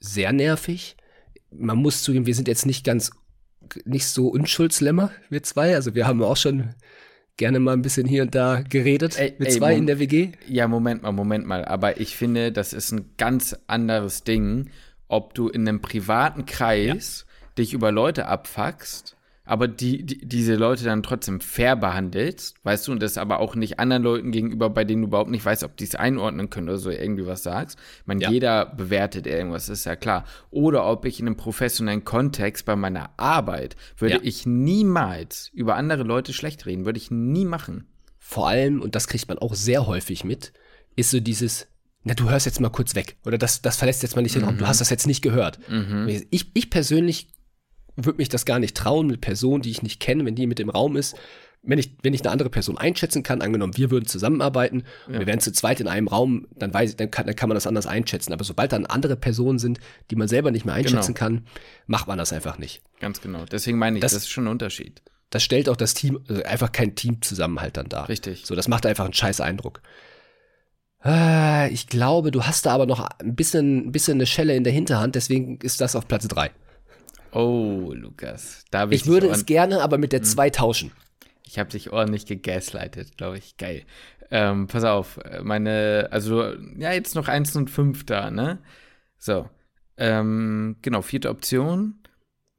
[0.01, 0.96] sehr nervig.
[1.51, 3.11] Man muss zugeben, wir sind jetzt nicht ganz,
[3.85, 5.75] nicht so Unschuldslämmer, wir zwei.
[5.75, 6.75] Also wir haben auch schon
[7.37, 10.33] gerne mal ein bisschen hier und da geredet ey, mit ey, zwei in der WG.
[10.46, 11.64] Ja, Moment mal, Moment mal.
[11.64, 14.70] Aber ich finde, das ist ein ganz anderes Ding,
[15.09, 17.48] ob du in einem privaten Kreis ja.
[17.59, 19.16] dich über Leute abfuckst
[19.52, 23.54] aber die, die, diese Leute dann trotzdem fair behandelst, weißt du, und das aber auch
[23.54, 26.70] nicht anderen Leuten gegenüber, bei denen du überhaupt nicht weißt, ob die es einordnen können
[26.70, 27.78] oder so irgendwie was sagst.
[28.00, 28.30] Ich meine, ja.
[28.30, 30.24] jeder bewertet irgendwas, ist ja klar.
[30.50, 34.20] Oder ob ich in einem professionellen Kontext bei meiner Arbeit würde ja.
[34.22, 37.88] ich niemals über andere Leute schlecht reden, würde ich nie machen.
[38.18, 40.54] Vor allem, und das kriegt man auch sehr häufig mit,
[40.96, 41.66] ist so dieses,
[42.04, 43.18] na, du hörst jetzt mal kurz weg.
[43.26, 44.56] Oder das, das verlässt jetzt mal nicht den Raum.
[44.56, 44.68] Du mhm.
[44.68, 45.58] hast das jetzt nicht gehört.
[45.68, 46.08] Mhm.
[46.30, 47.28] Ich, ich persönlich
[47.96, 50.61] würde mich das gar nicht trauen mit Personen, die ich nicht kenne, wenn die mit
[50.61, 51.16] im Raum ist,
[51.62, 55.20] wenn ich, wenn ich eine andere Person einschätzen kann, angenommen, wir würden zusammenarbeiten und ja.
[55.20, 57.55] wir wären zu zweit in einem Raum, dann weiß ich, dann kann, dann kann man
[57.55, 58.33] das anders einschätzen.
[58.33, 59.78] Aber sobald dann andere Personen sind,
[60.11, 61.18] die man selber nicht mehr einschätzen genau.
[61.18, 61.46] kann,
[61.87, 62.83] macht man das einfach nicht.
[62.98, 63.44] Ganz genau.
[63.44, 65.02] Deswegen meine ich, das, das ist schon ein Unterschied.
[65.31, 68.09] Das stellt auch das Team, also einfach kein Teamzusammenhalt dann dar.
[68.09, 68.44] Richtig.
[68.44, 69.83] So, das macht einfach einen scheiß Eindruck.
[70.98, 74.64] Ah, ich glaube, du hast da aber noch ein bisschen, ein bisschen eine Schelle in
[74.64, 76.50] der Hinterhand, deswegen ist das auf Platz drei.
[77.32, 78.64] Oh, Lukas.
[78.70, 80.52] Da ich, ich würde es gerne, aber mit der 2 hm.
[80.52, 80.92] tauschen.
[81.46, 83.56] Ich habe dich ordentlich gegaslightet, glaube ich.
[83.56, 83.84] Geil.
[84.30, 88.58] Ähm, pass auf, meine, also, ja, jetzt noch 1 und 5 da, ne?
[89.18, 89.48] So.
[89.96, 91.94] Ähm, genau, vierte Option.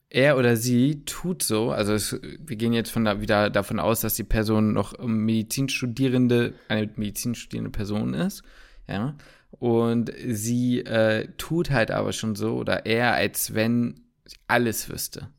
[0.09, 4.01] Er oder sie tut so, also es, wir gehen jetzt von da wieder davon aus,
[4.01, 8.43] dass die Person noch Medizinstudierende, eine Medizinstudierende Person ist,
[8.87, 9.15] ja.
[9.49, 14.01] Und sie äh, tut halt aber schon so, oder er, als wenn
[14.47, 15.29] alles wüsste.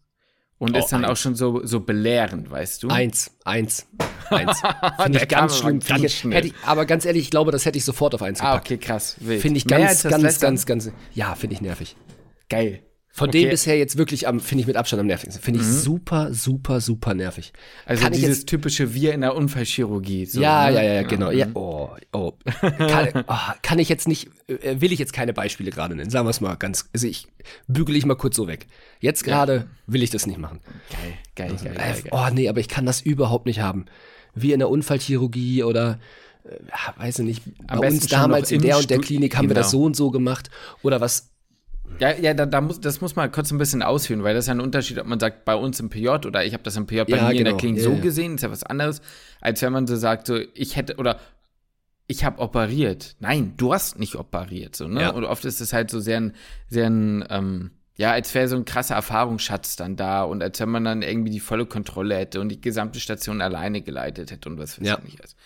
[0.58, 1.12] Und oh, ist dann eins.
[1.12, 2.88] auch schon so, so belehrend, weißt du?
[2.88, 3.86] Eins, eins,
[4.30, 4.62] eins.
[5.02, 5.80] Finde ich ganz schlimm.
[5.80, 8.52] Ganz ich, ich, aber ganz ehrlich, ich glaube, das hätte ich sofort auf eins ah,
[8.56, 8.70] gepackt.
[8.70, 9.16] Ah, okay, krass.
[9.18, 11.96] Finde ich ganz, ganz, ganz, ganz, ganz, ja, finde ich nervig.
[12.48, 12.82] Geil.
[13.16, 13.42] Von okay.
[13.42, 15.40] dem bisher jetzt wirklich am, finde ich mit Abstand am nervigsten.
[15.40, 15.70] Finde ich mhm.
[15.70, 17.52] super, super, super nervig.
[17.86, 20.26] Also kann dieses jetzt, typische Wir in der Unfallchirurgie.
[20.26, 20.74] So, ja, ne?
[20.74, 21.30] ja, ja, genau.
[21.30, 21.54] Ja, mhm.
[21.54, 22.32] oh, oh.
[22.60, 26.10] Kann, oh, kann ich jetzt nicht, äh, will ich jetzt keine Beispiele gerade nennen.
[26.10, 27.28] Sagen wir es mal ganz, also ich
[27.68, 28.66] bügele ich mal kurz so weg.
[28.98, 29.64] Jetzt gerade ja.
[29.86, 30.58] will ich das nicht machen.
[30.90, 32.10] Geil, geil, also, geil, geil, geil.
[32.10, 33.84] Oh nee, aber ich kann das überhaupt nicht haben.
[34.34, 36.00] Wie in der Unfallchirurgie oder
[36.42, 39.50] äh, weiß ich nicht, Am bei uns damals in der und der Klinik haben genau.
[39.50, 39.82] wir das genau.
[39.82, 40.50] so und so gemacht.
[40.82, 41.30] Oder was
[41.98, 44.48] ja, ja, da, da muss, das muss man kurz ein bisschen ausführen, weil das ist
[44.48, 46.86] ja ein Unterschied, ob man sagt, bei uns im PJ oder ich habe das im
[46.86, 47.30] PJ bei ja, mir genau.
[47.30, 47.56] in der genau.
[47.56, 48.00] Klinik ja, so ja.
[48.00, 49.00] gesehen, ist ja was anderes,
[49.40, 51.20] als wenn man so sagt, so, ich hätte, oder
[52.06, 53.16] ich habe operiert.
[53.20, 55.12] Nein, du hast nicht operiert, so, ne?
[55.12, 56.32] Und oft ist es halt so sehr ein,
[56.68, 60.68] sehr ein, ähm, ja, als wäre so ein krasser Erfahrungsschatz dann da und als wenn
[60.68, 64.58] man dann irgendwie die volle Kontrolle hätte und die gesamte Station alleine geleitet hätte und
[64.58, 64.98] was weiß ja.
[64.98, 65.36] ich nicht.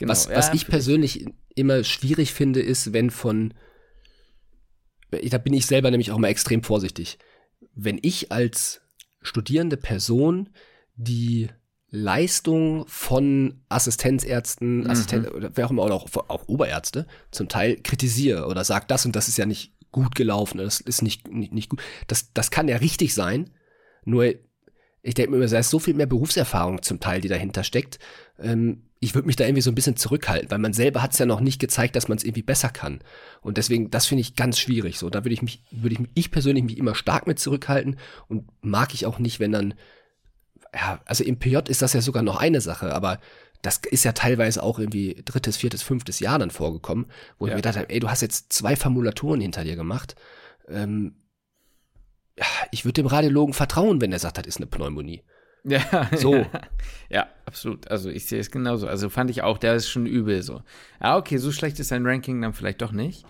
[0.00, 0.10] Genau.
[0.10, 3.54] Was, was ich persönlich immer schwierig finde, ist, wenn von
[5.30, 7.18] da bin ich selber nämlich auch mal extrem vorsichtig.
[7.74, 8.82] Wenn ich als
[9.20, 10.48] studierende Person
[10.96, 11.48] die
[11.90, 14.90] Leistung von Assistenzärzten, mhm.
[14.90, 19.04] Assistent oder wer auch immer, oder auch, auch Oberärzte zum Teil kritisiere oder sage, das
[19.04, 21.82] und das ist ja nicht gut gelaufen, das ist nicht, nicht, nicht gut.
[22.06, 23.50] Das, das kann ja richtig sein,
[24.04, 24.34] nur
[25.02, 27.98] ich denke mir, da ist so viel mehr Berufserfahrung zum Teil, die dahinter steckt.
[28.38, 31.18] Ähm, ich würde mich da irgendwie so ein bisschen zurückhalten, weil man selber hat es
[31.18, 33.00] ja noch nicht gezeigt, dass man es irgendwie besser kann.
[33.40, 34.96] Und deswegen, das finde ich ganz schwierig.
[34.96, 38.48] So, da würde ich mich, würde ich, ich persönlich mich immer stark mit zurückhalten und
[38.60, 39.74] mag ich auch nicht, wenn dann,
[40.72, 43.18] ja, also im PJ ist das ja sogar noch eine Sache, aber
[43.60, 47.06] das ist ja teilweise auch irgendwie drittes, viertes, fünftes Jahr dann vorgekommen,
[47.40, 47.50] wo ja.
[47.50, 50.14] ich mir gedacht habe, ey, du hast jetzt zwei Formulaturen hinter dir gemacht.
[50.68, 51.16] Ähm,
[52.38, 55.24] ja, ich würde dem Radiologen vertrauen, wenn er sagt, das ist eine Pneumonie.
[55.70, 56.44] Ja, so.
[57.08, 57.88] Ja, absolut.
[57.88, 58.88] Also ich sehe es genauso.
[58.88, 60.62] Also fand ich auch, der ist schon übel so.
[60.98, 63.24] Ah, okay, so schlecht ist sein Ranking dann vielleicht doch nicht.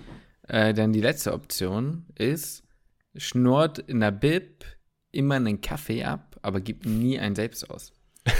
[0.48, 2.64] Äh, denn die letzte Option ist,
[3.16, 4.64] schnurrt in der Bib
[5.10, 7.92] immer einen Kaffee ab, aber gibt nie einen selbst aus.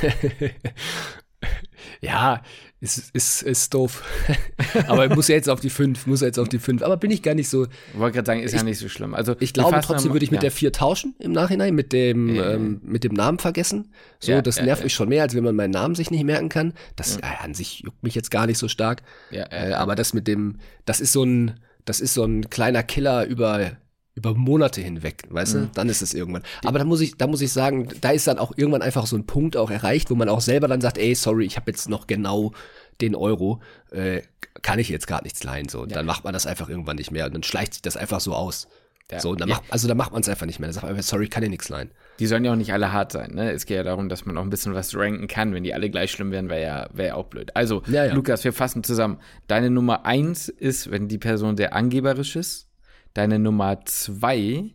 [2.01, 2.43] ja,
[2.81, 4.03] ist, ist, ist doof.
[4.89, 6.83] aber muss ja jetzt auf die 5, muss ja jetzt auf die 5.
[6.83, 7.65] Aber bin ich gar nicht so.
[7.65, 9.15] Ich wollte gerade sagen, ist ich, ja nicht so schlimm.
[9.15, 10.49] Also ich glaube trotzdem würde ich mit ja.
[10.49, 12.53] der 4 tauschen im Nachhinein, mit dem, ja.
[12.53, 13.93] ähm, mit dem Namen vergessen.
[14.19, 16.49] So, ja, das nervt mich schon mehr, als wenn man meinen Namen sich nicht merken
[16.49, 16.75] kann.
[16.97, 19.03] Das äh, an sich juckt mich jetzt gar nicht so stark.
[19.31, 23.27] Äh, aber das mit dem, das ist so ein, das ist so ein kleiner Killer
[23.27, 23.77] über
[24.15, 25.61] über Monate hinweg, weißt mhm.
[25.61, 25.71] du?
[25.75, 26.43] Dann ist es irgendwann.
[26.65, 29.17] Aber da muss ich, da muss ich sagen, da ist dann auch irgendwann einfach so
[29.17, 31.89] ein Punkt auch erreicht, wo man auch selber dann sagt, ey, sorry, ich habe jetzt
[31.89, 32.53] noch genau
[33.01, 34.23] den Euro, äh,
[34.61, 35.69] kann ich jetzt gerade nichts leihen.
[35.69, 35.97] So, und ja.
[35.97, 38.35] dann macht man das einfach irgendwann nicht mehr und dann schleicht sich das einfach so
[38.35, 38.69] aus.
[39.11, 39.21] Ja.
[39.21, 39.57] So, dann ja.
[39.57, 40.69] macht, also da macht man es einfach nicht mehr.
[40.69, 41.91] Dann sagt man einfach, sorry, kann ich nichts leihen.
[42.19, 43.51] Die sollen ja auch nicht alle hart sein, ne?
[43.51, 45.53] Es geht ja darum, dass man auch ein bisschen was ranken kann.
[45.53, 47.55] Wenn die alle gleich schlimm wären, wäre ja, wär ja auch blöd.
[47.55, 49.19] Also, Lukas, wir fassen zusammen.
[49.49, 52.69] Deine Nummer eins ist, wenn die Person sehr angeberisch ist.
[53.15, 54.71] Deine Nummer zwei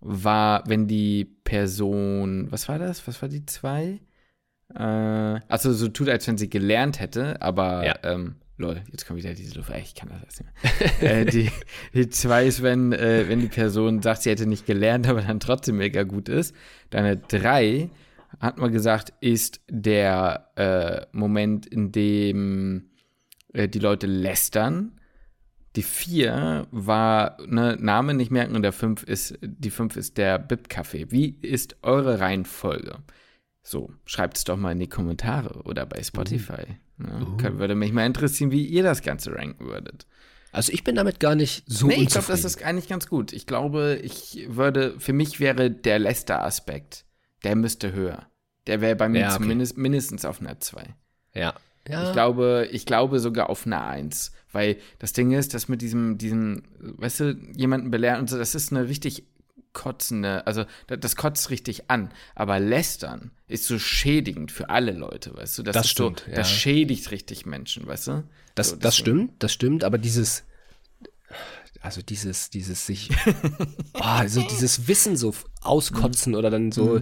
[0.00, 3.06] war, wenn die Person, was war das?
[3.08, 4.00] Was war die zwei?
[4.74, 4.82] Äh,
[5.48, 7.96] also so tut, als wenn sie gelernt hätte, aber ja.
[8.02, 9.72] ähm, lol, jetzt kommt wieder diese Luft.
[9.82, 11.20] Ich kann das nicht mehr.
[11.20, 11.50] äh, die,
[11.94, 15.40] die zwei ist, wenn, äh, wenn die Person sagt, sie hätte nicht gelernt, aber dann
[15.40, 16.54] trotzdem mega gut ist.
[16.90, 17.90] Deine drei,
[18.40, 22.90] hat man gesagt, ist der äh, Moment, in dem
[23.52, 24.97] äh, die Leute lästern.
[25.78, 30.36] Die vier war ne, Name nicht merken und der fünf ist, die fünf ist der
[30.36, 31.12] Bib-Kaffee.
[31.12, 32.96] Wie ist eure Reihenfolge?
[33.62, 36.64] So, schreibt es doch mal in die Kommentare oder bei Spotify.
[36.98, 37.04] Uh.
[37.06, 37.58] Ja, uh.
[37.60, 40.08] Würde mich mal interessieren, wie ihr das Ganze ranken würdet.
[40.50, 43.32] Also ich bin damit gar nicht so Nee, ich glaube, das ist eigentlich ganz gut.
[43.32, 47.04] Ich glaube, ich würde, für mich wäre der Lester-Aspekt,
[47.44, 48.26] der müsste höher.
[48.66, 49.42] Der wäre bei mir ja, okay.
[49.42, 50.96] zumindest mindestens auf einer 2.
[51.34, 51.54] Ja.
[51.86, 52.08] ja.
[52.08, 54.32] Ich glaube, ich glaube sogar auf einer 1.
[54.52, 58.54] Weil das Ding ist, dass mit diesem, diesem, weißt du, jemanden belehren und so, das
[58.54, 59.24] ist eine richtig
[59.72, 62.10] kotzende, also das kotzt richtig an.
[62.34, 65.62] Aber lästern ist so schädigend für alle Leute, weißt du?
[65.62, 66.24] Das, das stimmt.
[66.26, 68.24] So, das schädigt richtig Menschen, weißt du?
[68.54, 70.44] Das, so, das stimmt, das stimmt, aber dieses,
[71.80, 73.10] also dieses, dieses sich,
[73.94, 76.38] oh, also dieses Wissen so auskotzen mhm.
[76.38, 77.00] oder dann so,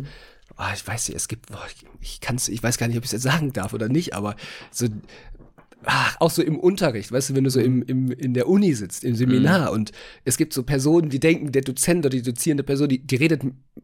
[0.58, 3.04] oh, ich weiß nicht, es gibt, oh, ich, ich kann's, ich weiß gar nicht, ob
[3.04, 4.36] ich es jetzt sagen darf oder nicht, aber
[4.70, 4.86] so,
[5.84, 8.74] ach, auch so im Unterricht, weißt du, wenn du so im, im, in der Uni
[8.74, 9.74] sitzt, im Seminar mhm.
[9.74, 9.92] und
[10.24, 13.42] es gibt so Personen, die denken, der Dozent oder die dozierende Person, die, die redet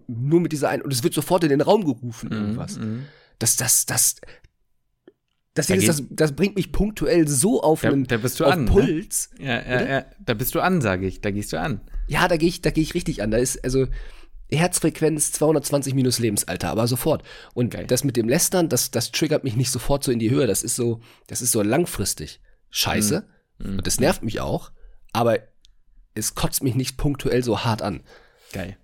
[0.08, 2.36] nur mit dieser einen und es wird sofort in den Raum gerufen, mhm.
[2.36, 2.78] irgendwas.
[2.78, 3.04] Mhm.
[3.38, 4.16] Das, das, das,
[5.54, 8.46] das, da ist, das, das bringt mich punktuell so auf, da, einen, da bist du
[8.46, 8.70] an, ne?
[8.70, 9.30] Puls.
[9.38, 9.46] Ne?
[9.46, 11.20] Ja, ja, ja, da bist du an, sage ich.
[11.20, 11.82] Da gehst du an.
[12.08, 13.30] Ja, da gehe ich, da gehe ich richtig an.
[13.30, 13.86] Da ist also
[14.56, 17.22] Herzfrequenz 220 minus Lebensalter, aber sofort.
[17.54, 17.86] Und Geil.
[17.86, 20.46] das mit dem Lästern, das, das triggert mich nicht sofort so in die Höhe.
[20.46, 22.40] Das ist so, das ist so langfristig.
[22.70, 23.26] Scheiße.
[23.58, 23.78] Mhm.
[23.78, 24.72] Und das nervt mich auch.
[25.12, 25.38] Aber
[26.14, 28.02] es kotzt mich nicht punktuell so hart an.
[28.52, 28.76] Geil.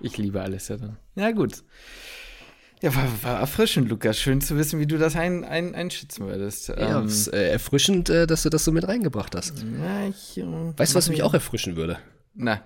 [0.00, 0.98] Ich liebe alles ja dann.
[1.14, 1.62] Ja, gut.
[2.82, 4.18] Ja, war, war erfrischend, Lukas.
[4.18, 6.68] Schön zu wissen, wie du das ein, ein, einschätzen würdest.
[6.68, 9.64] Ja, ähm, ist, äh, erfrischend, äh, dass du das so mit reingebracht hast.
[9.64, 11.98] Na, ich, äh, weißt du, was mich auch erfrischen würde?
[12.34, 12.62] Na.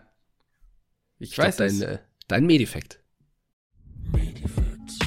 [1.19, 1.99] Ich, ich weiß glaub, dein, äh,
[2.31, 3.03] dein Medifekt.
[4.13, 4.99] Medifacts.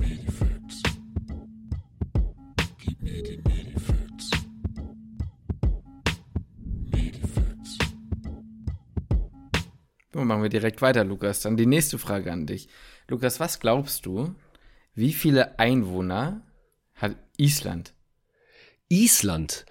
[0.00, 0.82] Medifacts.
[2.78, 4.30] Gib mir die Medifacts.
[10.14, 11.42] Und machen wir direkt weiter, Lukas.
[11.42, 12.68] Dann die nächste Frage an dich.
[13.06, 14.34] Lukas, was glaubst du,
[14.94, 16.44] wie viele Einwohner
[16.94, 17.94] hat Island?
[18.88, 19.66] Island.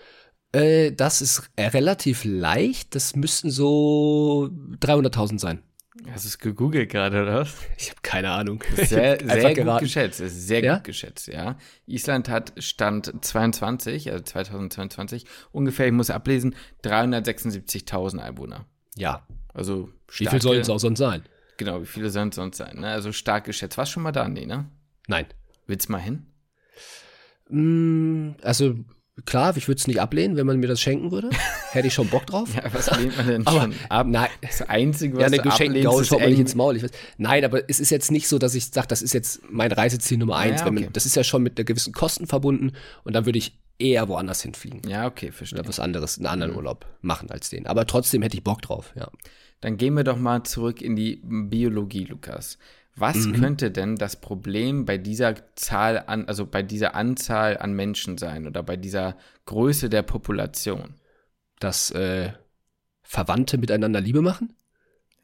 [0.55, 2.95] Äh, das ist relativ leicht.
[2.95, 5.61] Das müssten so 300.000 sein.
[6.11, 7.55] Hast du es gegoogelt gerade, oder was?
[7.77, 8.63] Ich habe keine Ahnung.
[8.75, 10.21] Sehr, sehr gut geschätzt.
[10.23, 10.75] Sehr ja?
[10.75, 11.57] gut geschätzt, ja.
[11.87, 18.65] Island hat Stand 22, also 2022, ungefähr, ich muss ablesen, 376.000 Einwohner.
[18.95, 19.25] Ja.
[19.53, 21.23] Also starke, Wie viel sollen es auch sonst sein?
[21.57, 22.79] Genau, wie viele sollen es sonst sein?
[22.79, 22.87] Ne?
[22.87, 23.77] Also stark geschätzt.
[23.77, 24.27] Warst du schon mal da?
[24.27, 24.69] Nee, ne?
[25.07, 25.25] Nein.
[25.65, 26.25] Willst du mal hin?
[27.49, 28.75] Mm, also
[29.23, 31.29] klar, ich würde es nicht ablehnen, wenn man mir das schenken würde.
[31.71, 32.53] Hätte ich schon Bock drauf.
[32.55, 34.07] ja, was lehnt man denn aber, schon ab?
[34.07, 34.29] Nein.
[34.41, 36.81] Das Einzige, was ja, eine Geschenkgaul schaut man nicht ins Maul.
[36.81, 39.71] Weiß, nein, aber es ist jetzt nicht so, dass ich sage, das ist jetzt mein
[39.71, 40.61] Reiseziel Nummer eins.
[40.61, 40.81] Ja, okay.
[40.81, 42.73] man, das ist ja schon mit einer gewissen Kosten verbunden
[43.03, 44.81] und dann würde ich eher woanders hinfliegen.
[44.89, 45.59] Ja, okay, verstehe.
[45.59, 46.57] Oder was anderes, einen anderen mhm.
[46.57, 47.67] Urlaub machen als den.
[47.67, 49.09] Aber trotzdem hätte ich Bock drauf, ja.
[49.61, 52.57] Dann gehen wir doch mal zurück in die Biologie, Lukas.
[52.95, 53.33] Was mhm.
[53.33, 58.47] könnte denn das Problem bei dieser Zahl an, also bei dieser Anzahl an Menschen sein
[58.47, 60.95] oder bei dieser Größe der Population?
[61.59, 62.31] Dass äh,
[63.03, 64.53] Verwandte miteinander Liebe machen?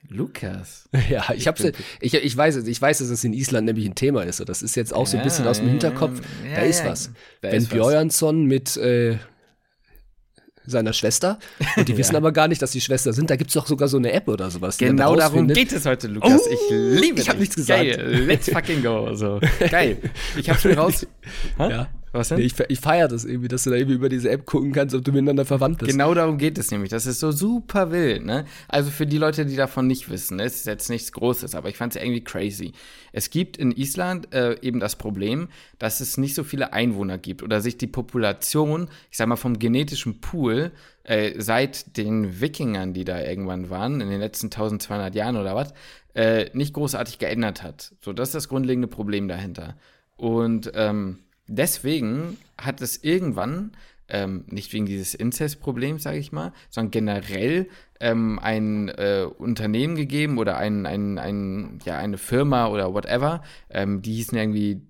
[0.07, 0.89] Lukas.
[1.09, 1.63] Ja, ich hab's,
[1.99, 4.47] ich, ich weiß es, ich weiß, dass es in Island nämlich ein Thema ist.
[4.47, 6.21] das ist jetzt auch so ein bisschen aus dem Hinterkopf.
[6.47, 7.11] Ja, da ist was.
[7.41, 9.17] Da Wenn Björnsson mit äh,
[10.65, 11.39] seiner Schwester.
[11.77, 11.97] Und die ja.
[11.97, 13.29] wissen aber gar nicht, dass die Schwester sind.
[13.29, 14.77] Da gibt es doch sogar so eine App oder sowas.
[14.77, 16.41] Genau darum geht es heute, Lukas.
[16.45, 17.83] Oh, ich liebe Ich habe nichts gesagt.
[17.83, 18.23] Geil.
[18.25, 19.13] Let's fucking go.
[19.13, 19.39] So.
[19.71, 19.97] Geil.
[20.37, 21.05] Ich habe schon raus.
[21.57, 21.87] ja.
[22.11, 22.39] Was denn?
[22.39, 24.93] Nee, ich, ich feiere das irgendwie, dass du da irgendwie über diese App gucken kannst,
[24.93, 25.91] ob du miteinander verwandt bist.
[25.91, 26.89] Genau darum geht es nämlich.
[26.89, 28.45] Das ist so super wild, ne?
[28.67, 30.43] Also für die Leute, die davon nicht wissen, ne?
[30.43, 32.73] es ist jetzt nichts Großes, aber ich fand es irgendwie crazy.
[33.13, 35.47] Es gibt in Island äh, eben das Problem,
[35.79, 39.57] dass es nicht so viele Einwohner gibt oder sich die Population, ich sag mal vom
[39.57, 40.71] genetischen Pool,
[41.03, 45.73] äh, seit den Wikingern, die da irgendwann waren, in den letzten 1200 Jahren oder was,
[46.13, 47.93] äh, nicht großartig geändert hat.
[48.01, 49.77] So, das ist das grundlegende Problem dahinter.
[50.17, 51.19] Und ähm,
[51.55, 53.71] deswegen hat es irgendwann,
[54.07, 60.37] ähm, nicht wegen dieses Inzestproblems, sage ich mal, sondern generell ähm, ein äh, Unternehmen gegeben
[60.37, 64.81] oder ein, ein, ein, ja, eine Firma oder whatever, ähm, die hießen irgendwie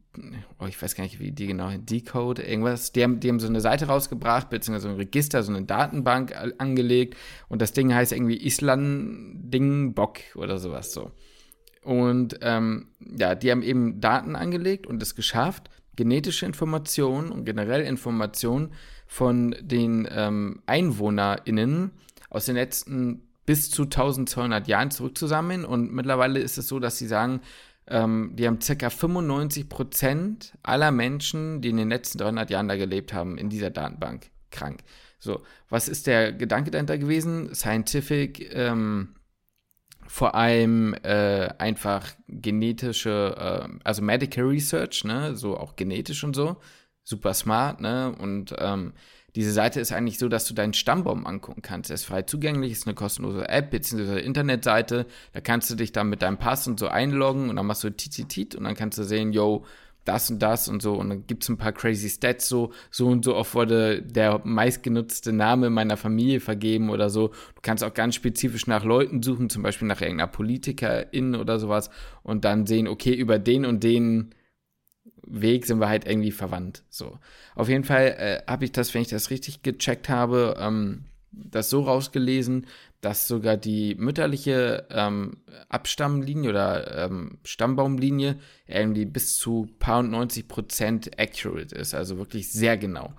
[0.59, 3.47] oh, ich weiß gar nicht, wie die genau, Decode, irgendwas, die haben, die haben so
[3.47, 7.15] eine Seite rausgebracht, beziehungsweise so ein Register, so eine Datenbank angelegt
[7.47, 11.11] und das Ding heißt irgendwie Island-Ding-Bock oder sowas so.
[11.83, 17.81] Und ähm, ja, die haben eben Daten angelegt und es geschafft, genetische Informationen und generell
[17.81, 18.73] Informationen
[19.07, 21.91] von den ähm, EinwohnerInnen
[22.29, 25.65] aus den letzten bis zu 1200 Jahren zurückzusammeln.
[25.65, 27.41] Und mittlerweile ist es so, dass sie sagen,
[27.87, 28.89] ähm, die haben ca.
[28.89, 33.69] 95 Prozent aller Menschen, die in den letzten 300 Jahren da gelebt haben, in dieser
[33.69, 34.81] Datenbank krank.
[35.19, 37.53] So, was ist der Gedanke dahinter gewesen?
[37.53, 39.15] Scientific, ähm,
[40.11, 46.57] vor allem äh, einfach genetische, äh, also Medical Research, ne, so auch genetisch und so,
[47.01, 48.91] super smart, ne, und ähm,
[49.37, 51.89] diese Seite ist eigentlich so, dass du deinen Stammbaum angucken kannst.
[51.89, 54.19] Er ist frei zugänglich, ist eine kostenlose App bzw.
[54.19, 55.05] Internetseite.
[55.31, 57.89] Da kannst du dich dann mit deinem Pass und so einloggen und dann machst du
[57.91, 59.63] Tizitit und dann kannst du sehen, yo,
[60.05, 60.93] das und das und so.
[60.93, 64.41] Und dann gibt es ein paar crazy Stats, so, so und so oft wurde der
[64.43, 67.29] meistgenutzte Name meiner Familie vergeben oder so.
[67.29, 71.89] Du kannst auch ganz spezifisch nach Leuten suchen, zum Beispiel nach irgendeiner Politikerin oder sowas
[72.23, 74.33] und dann sehen, okay, über den und den
[75.23, 76.83] Weg sind wir halt irgendwie verwandt.
[76.89, 77.17] So.
[77.55, 81.69] Auf jeden Fall äh, habe ich das, wenn ich das richtig gecheckt habe, ähm, das
[81.69, 82.67] so rausgelesen,
[83.01, 85.37] dass sogar die mütterliche ähm,
[85.69, 92.77] Abstammlinie oder ähm, Stammbaumlinie irgendwie bis zu paar 90 Prozent accurate ist, also wirklich sehr
[92.77, 93.13] genau.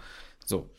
[0.44, 0.70] So.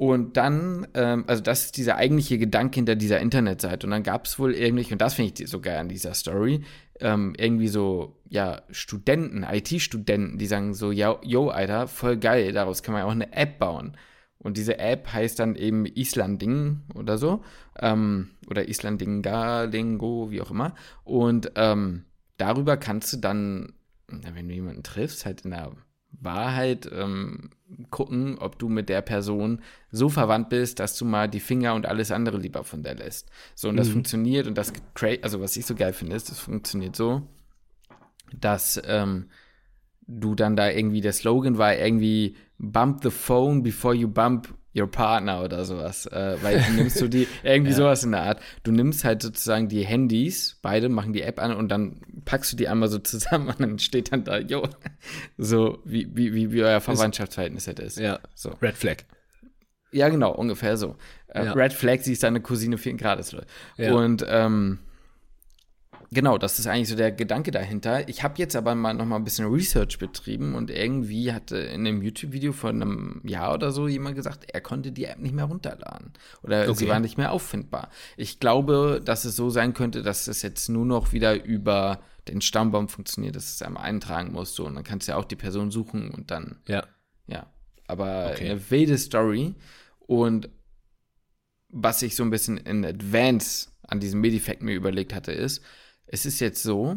[0.00, 3.86] Und dann, ähm, also das ist dieser eigentliche Gedanke hinter dieser Internetseite.
[3.86, 6.64] Und dann gab es wohl irgendwie, und das finde ich sogar an dieser Story,
[7.00, 12.82] ähm, irgendwie so, ja, Studenten, IT-Studenten, die sagen so, ja, yo, Alter, voll geil, daraus
[12.82, 13.94] kann man ja auch eine App bauen.
[14.42, 17.44] Und diese App heißt dann eben Islanding oder so.
[17.78, 20.74] Ähm, oder Islandingalingo, wie auch immer.
[21.04, 22.04] Und ähm,
[22.38, 23.74] darüber kannst du dann,
[24.08, 25.72] wenn du jemanden triffst, halt in der
[26.12, 27.50] Wahrheit ähm,
[27.90, 31.86] gucken, ob du mit der Person so verwandt bist, dass du mal die Finger und
[31.86, 33.28] alles andere lieber von der lässt.
[33.54, 33.92] So, und das mhm.
[33.92, 34.72] funktioniert und das,
[35.22, 37.22] also was ich so geil finde, ist, das funktioniert so,
[38.38, 39.28] dass ähm,
[40.06, 44.86] du dann da irgendwie, der Slogan war irgendwie bump the phone before you bump your
[44.86, 46.06] partner oder sowas.
[46.06, 47.76] Äh, weil du nimmst du die, irgendwie ja.
[47.76, 48.40] sowas in der Art.
[48.62, 52.56] Du nimmst halt sozusagen die Handys, beide machen die App an und dann packst du
[52.56, 54.68] die einmal so zusammen und dann steht dann da, jo,
[55.38, 57.98] so wie, wie, wie, wie euer Verwandtschaftsverhältnis halt ist.
[57.98, 58.20] Ja.
[58.34, 58.50] So.
[58.62, 58.98] Red Flag.
[59.92, 60.96] Ja, genau, ungefähr so.
[61.28, 61.52] Äh, ja.
[61.52, 63.36] Red Flag, sie ist deine Cousine 4 Grades.
[63.76, 63.92] Ja.
[63.92, 64.78] Und ähm,
[66.10, 68.08] genau, das ist eigentlich so der Gedanke dahinter.
[68.08, 71.86] Ich habe jetzt aber mal noch mal ein bisschen Research betrieben und irgendwie hatte in
[71.86, 75.46] einem YouTube-Video von einem Jahr oder so jemand gesagt, er konnte die App nicht mehr
[75.46, 76.74] runterladen oder okay.
[76.74, 77.90] sie war nicht mehr auffindbar.
[78.16, 82.40] Ich glaube, dass es so sein könnte, dass es jetzt nur noch wieder über den
[82.40, 85.36] Stammbaum funktioniert, dass es einmal eintragen muss so und dann kannst du ja auch die
[85.36, 86.84] Person suchen und dann ja
[87.30, 87.46] ja.
[87.86, 88.50] Aber okay.
[88.50, 89.54] eine wilde Story
[90.00, 90.48] und
[91.68, 95.62] was ich so ein bisschen in Advance an diesem Medifact mir überlegt hatte, ist,
[96.12, 96.96] es ist jetzt so,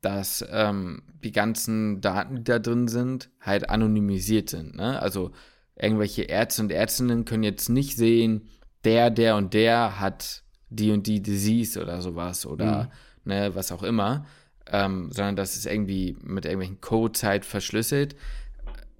[0.00, 4.76] dass ähm, die ganzen Daten, die da drin sind, halt anonymisiert sind.
[4.76, 5.00] Ne?
[5.00, 5.32] Also
[5.76, 8.48] irgendwelche Ärzte und Ärztinnen können jetzt nicht sehen,
[8.84, 12.84] der, der und der hat die und die Disease oder sowas oder
[13.24, 13.32] mhm.
[13.32, 14.26] ne, was auch immer,
[14.66, 18.16] ähm, sondern das ist irgendwie mit irgendwelchen Codes halt verschlüsselt.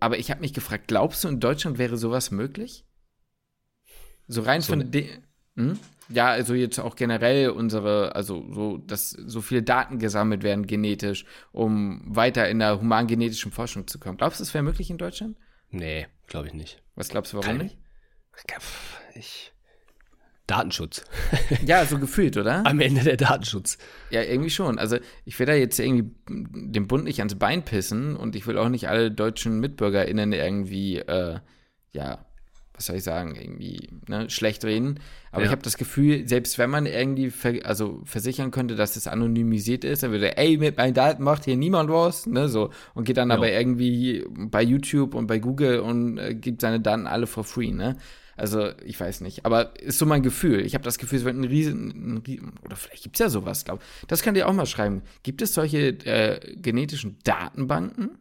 [0.01, 2.85] Aber ich habe mich gefragt, glaubst du, in Deutschland wäre sowas möglich?
[4.27, 5.09] So rein so von den.
[5.57, 5.79] Hm?
[6.12, 11.25] Ja, also jetzt auch generell unsere, also so, dass so viele Daten gesammelt werden genetisch,
[11.53, 14.18] um weiter in der humangenetischen Forschung zu kommen.
[14.18, 15.37] Glaubst du, das wäre möglich in Deutschland?
[15.70, 16.83] Nee, glaube ich nicht.
[16.94, 17.64] Was glaubst du, warum Keine.
[17.64, 17.79] nicht?
[19.14, 19.53] Ich.
[20.46, 21.05] Datenschutz.
[21.66, 22.66] ja, so gefühlt, oder?
[22.66, 23.79] Am Ende der Datenschutz.
[24.11, 24.79] Ja, irgendwie schon.
[24.79, 28.59] Also ich will da jetzt irgendwie den Bund nicht ans Bein pissen und ich will
[28.59, 31.38] auch nicht alle deutschen MitbürgerInnen irgendwie, äh,
[31.92, 32.27] ja,
[32.75, 34.99] was soll ich sagen, irgendwie ne, schlecht reden.
[35.31, 35.47] Aber ja.
[35.47, 39.85] ich habe das Gefühl, selbst wenn man irgendwie ver also versichern könnte, dass es anonymisiert
[39.85, 42.71] ist, dann würde, ey, mit meinen Daten macht hier niemand was, ne, so.
[42.95, 43.37] Und geht dann ja.
[43.37, 47.71] aber irgendwie bei YouTube und bei Google und äh, gibt seine Daten alle for free,
[47.71, 47.97] ne.
[48.37, 49.45] Also, ich weiß nicht.
[49.45, 50.65] Aber ist so mein Gefühl.
[50.65, 53.29] Ich habe das Gefühl, es wird ein riesen, ein riesen oder vielleicht gibt es ja
[53.29, 54.07] sowas, glaube ich.
[54.09, 55.03] Das könnt ihr auch mal schreiben.
[55.23, 58.19] Gibt es solche äh, genetischen Datenbanken?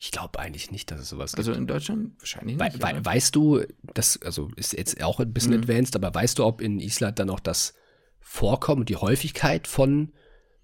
[0.00, 1.48] Ich glaube eigentlich nicht, dass es sowas also gibt.
[1.48, 2.82] Also in Deutschland wahrscheinlich nicht.
[2.82, 3.62] We we weißt du,
[3.94, 5.60] das also ist jetzt auch ein bisschen mhm.
[5.60, 7.74] advanced, aber weißt du, ob in Island dann auch das
[8.20, 10.12] Vorkommen, die Häufigkeit von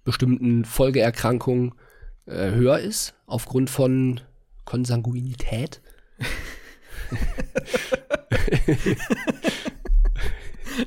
[0.05, 1.75] bestimmten Folgeerkrankungen
[2.27, 4.21] äh, höher ist aufgrund von
[4.65, 5.81] Konsanguinität?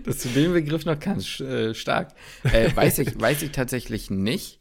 [0.06, 2.14] das zu dem Begriff noch ganz äh, stark.
[2.44, 4.60] Äh, weiß, ich, weiß ich tatsächlich nicht.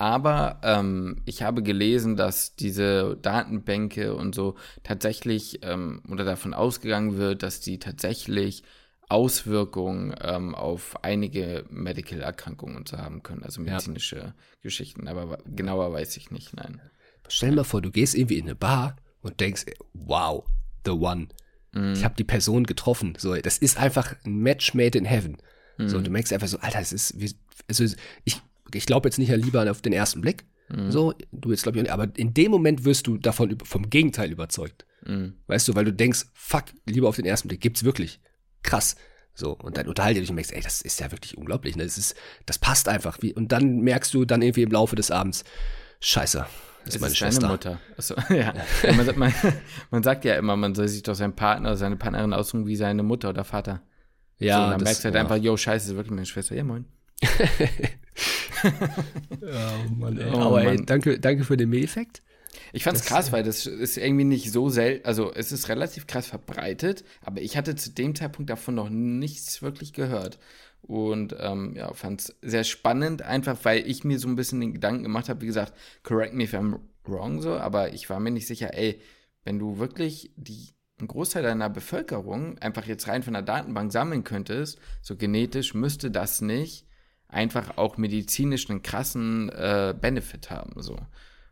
[0.00, 7.18] Aber ähm, ich habe gelesen, dass diese Datenbänke und so tatsächlich ähm, oder davon ausgegangen
[7.18, 8.62] wird, dass die tatsächlich
[9.10, 14.34] Auswirkungen ähm, auf einige Medical-Erkrankungen und so haben können, also medizinische ja.
[14.62, 15.06] Geschichten.
[15.06, 16.80] Aber genauer weiß ich nicht, nein.
[17.28, 20.46] Stell dir mal vor, du gehst irgendwie in eine Bar und denkst, wow,
[20.86, 21.28] the one.
[21.72, 21.92] Mm.
[21.92, 23.16] Ich habe die Person getroffen.
[23.18, 25.36] So, das ist einfach ein Match made in heaven.
[25.82, 27.34] So, und du merkst einfach so, Alter, es ist, wie,
[27.66, 27.84] also
[28.24, 28.42] ich
[28.74, 30.44] ich glaube jetzt nicht ja lieber auf den ersten Blick.
[30.68, 30.90] Mhm.
[30.90, 34.30] So, du jetzt glaube ich, nicht, aber in dem Moment wirst du davon vom Gegenteil
[34.30, 34.86] überzeugt.
[35.06, 35.34] Mhm.
[35.46, 38.20] Weißt du, weil du denkst, fuck, lieber auf den ersten Blick, gibt's wirklich.
[38.62, 38.96] Krass.
[39.34, 41.84] So, und dann unterhalte dich und merkst, ey, das ist ja wirklich unglaublich, ne?
[41.84, 42.14] Das ist,
[42.46, 43.18] das passt einfach.
[43.22, 45.44] Wie, und dann merkst du dann irgendwie im Laufe des Abends,
[46.00, 46.44] scheiße,
[46.84, 47.48] Das ist meine Schwester.
[47.48, 47.80] Mutter.
[47.96, 48.52] Achso, ja.
[48.82, 48.92] ja.
[48.92, 49.34] Man, man,
[49.90, 53.02] man, sagt ja immer, man soll sich doch seinen Partner, seine Partnerin aussuchen wie seine
[53.02, 53.82] Mutter oder Vater.
[54.38, 54.56] Ja.
[54.56, 55.20] So, und dann das, merkst du halt ja.
[55.22, 56.54] einfach, yo, scheiße, das ist wirklich meine Schwester.
[56.54, 56.84] Ja, moin.
[59.42, 60.30] oh Mann, ey.
[60.32, 62.22] Oh, Aber ey, danke, danke für den Mäheffekt.
[62.72, 66.06] Ich fand's das, krass, weil das ist irgendwie nicht so selten, also es ist relativ
[66.06, 70.38] krass verbreitet, aber ich hatte zu dem Zeitpunkt davon noch nichts wirklich gehört.
[70.82, 74.72] Und ähm, ja, fand es sehr spannend, einfach weil ich mir so ein bisschen den
[74.72, 78.30] Gedanken gemacht habe, wie gesagt, correct me if I'm wrong so, aber ich war mir
[78.30, 79.00] nicht sicher, ey,
[79.44, 84.24] wenn du wirklich die, einen Großteil deiner Bevölkerung einfach jetzt rein von der Datenbank sammeln
[84.24, 86.86] könntest, so genetisch müsste das nicht
[87.30, 90.82] einfach auch medizinisch einen krassen äh, Benefit haben.
[90.82, 90.96] So.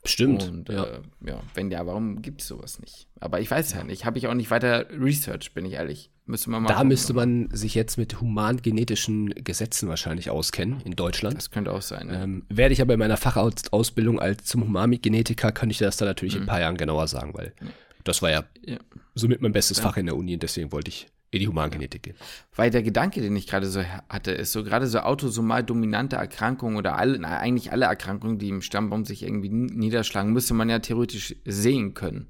[0.04, 0.48] Stimmt.
[0.48, 0.84] Und ja.
[0.84, 3.08] Äh, ja, wenn ja, warum gibt es sowas nicht?
[3.20, 4.04] Aber ich weiß es ja nicht.
[4.04, 6.10] Habe ich auch nicht weiter research, bin ich ehrlich.
[6.24, 11.36] Müsste man mal da müsste man sich jetzt mit humangenetischen Gesetzen wahrscheinlich auskennen in Deutschland.
[11.36, 12.08] Das könnte auch sein.
[12.08, 12.22] Ja.
[12.22, 16.34] Ähm, werde ich aber in meiner Fachausbildung als zum Humangenetiker, kann ich das da natürlich
[16.34, 16.42] mhm.
[16.42, 17.68] in ein paar Jahren genauer sagen, weil ja.
[18.04, 18.76] das war ja, ja,
[19.14, 22.16] somit mein bestes Fach in der Uni und deswegen wollte ich in die Humangenetik gehen.
[22.54, 26.76] Weil der Gedanke, den ich gerade so hatte, ist so gerade so autosomal dominante Erkrankungen
[26.76, 30.78] oder alle, na, eigentlich alle Erkrankungen, die im Stammbaum sich irgendwie niederschlagen, müsste man ja
[30.78, 32.28] theoretisch sehen können.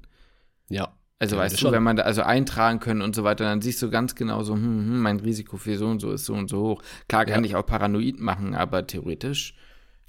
[0.69, 0.93] Ja.
[1.17, 1.71] Also ja, weißt du, schon.
[1.73, 4.53] wenn man da also eintragen können und so weiter, dann siehst du ganz genau so,
[4.53, 6.81] hm, hm, mein Risiko für so und so ist so und so hoch.
[7.07, 7.49] Klar kann ja.
[7.49, 9.55] ich auch paranoid machen, aber theoretisch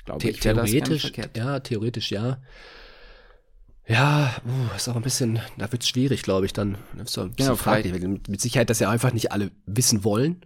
[0.04, 1.36] glaube ich, wäre das gar verkehrt.
[1.36, 2.38] Ja, theoretisch ja.
[3.90, 6.78] Ja, uh, ist auch ein bisschen, da wird es schwierig, glaube ich, dann.
[7.04, 7.92] So ein genau, fraglich.
[8.00, 10.42] Mit Sicherheit, dass ja einfach nicht alle wissen wollen.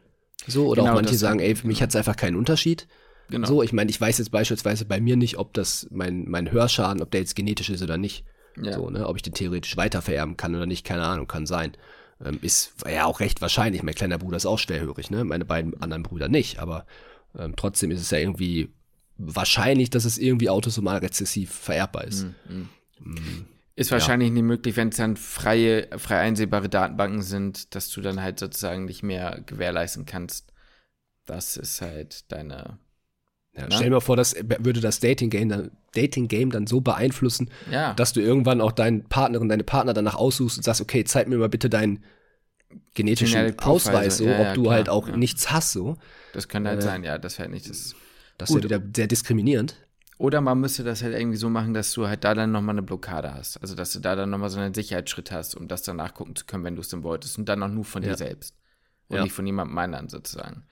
[0.47, 2.89] So, oder genau, auch manche sagen, ey, für mich hat es einfach keinen Unterschied.
[3.29, 3.47] Genau.
[3.47, 7.03] So, ich meine, ich weiß jetzt beispielsweise bei mir nicht, ob das mein, mein Hörschaden,
[7.03, 8.25] ob der jetzt genetisch ist oder nicht.
[8.63, 8.73] Ja.
[8.75, 11.73] So, ne, ob ich den theoretisch weitervererben kann oder nicht, keine Ahnung, kann sein.
[12.25, 13.83] Ähm, ist ja auch recht wahrscheinlich.
[13.83, 15.25] Mein kleiner Bruder ist auch schwerhörig, ne?
[15.25, 16.87] Meine beiden anderen Brüder nicht, aber
[17.39, 18.73] ähm, trotzdem ist es ja irgendwie
[19.19, 22.27] wahrscheinlich, dass es irgendwie autosomal rezessiv vererbbar ist.
[22.49, 22.69] Mhm.
[23.77, 24.35] Ist wahrscheinlich ja.
[24.35, 28.85] nicht möglich, wenn es dann freie, frei einsehbare Datenbanken sind, dass du dann halt sozusagen
[28.85, 30.53] nicht mehr gewährleisten kannst.
[31.27, 32.79] Das ist halt deine.
[33.57, 36.81] Ja, stell dir mal vor, das würde das Dating Game dann, Dating Game dann so
[36.81, 37.95] beeinflussen, ja.
[37.95, 41.37] dass du irgendwann auch deinen Partnerin, deine Partner danach aussuchst und sagst, okay, zeig mir
[41.37, 42.05] mal bitte deinen
[42.95, 45.97] genetischen Ausweis, so, ob du klar, halt auch nichts hast, so.
[46.33, 47.95] Das könnte halt äh, sein, ja, das wäre nicht das.
[48.39, 49.77] Das ist ja wieder sehr diskriminierend.
[50.19, 52.83] Oder man müsste das halt irgendwie so machen, dass du halt da dann nochmal eine
[52.83, 53.61] Blockade hast.
[53.61, 56.45] Also, dass du da dann nochmal so einen Sicherheitsschritt hast, um das dann nachgucken zu
[56.45, 57.39] können, wenn du es denn wolltest.
[57.39, 58.11] Und dann auch nur von ja.
[58.11, 58.57] dir selbst.
[59.09, 59.23] Und ja.
[59.25, 60.65] nicht von jemandem anderen sozusagen.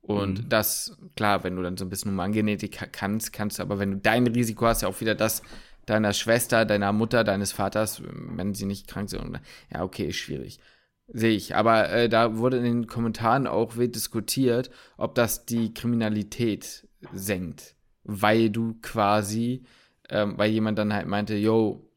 [0.00, 0.48] Und mhm.
[0.48, 3.96] das, klar, wenn du dann so ein bisschen Humangenetik kannst, kannst du, aber wenn du
[3.96, 5.42] dein Risiko hast, ja auch wieder das
[5.86, 9.40] deiner Schwester, deiner Mutter, deines Vaters, wenn sie nicht krank sind.
[9.72, 10.60] Ja, okay, ist schwierig.
[11.08, 11.56] Sehe ich.
[11.56, 17.73] Aber äh, da wurde in den Kommentaren auch wild diskutiert, ob das die Kriminalität senkt
[18.04, 19.64] weil du quasi,
[20.08, 21.90] ähm, weil jemand dann halt meinte, yo,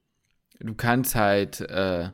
[0.60, 2.10] du kannst halt äh,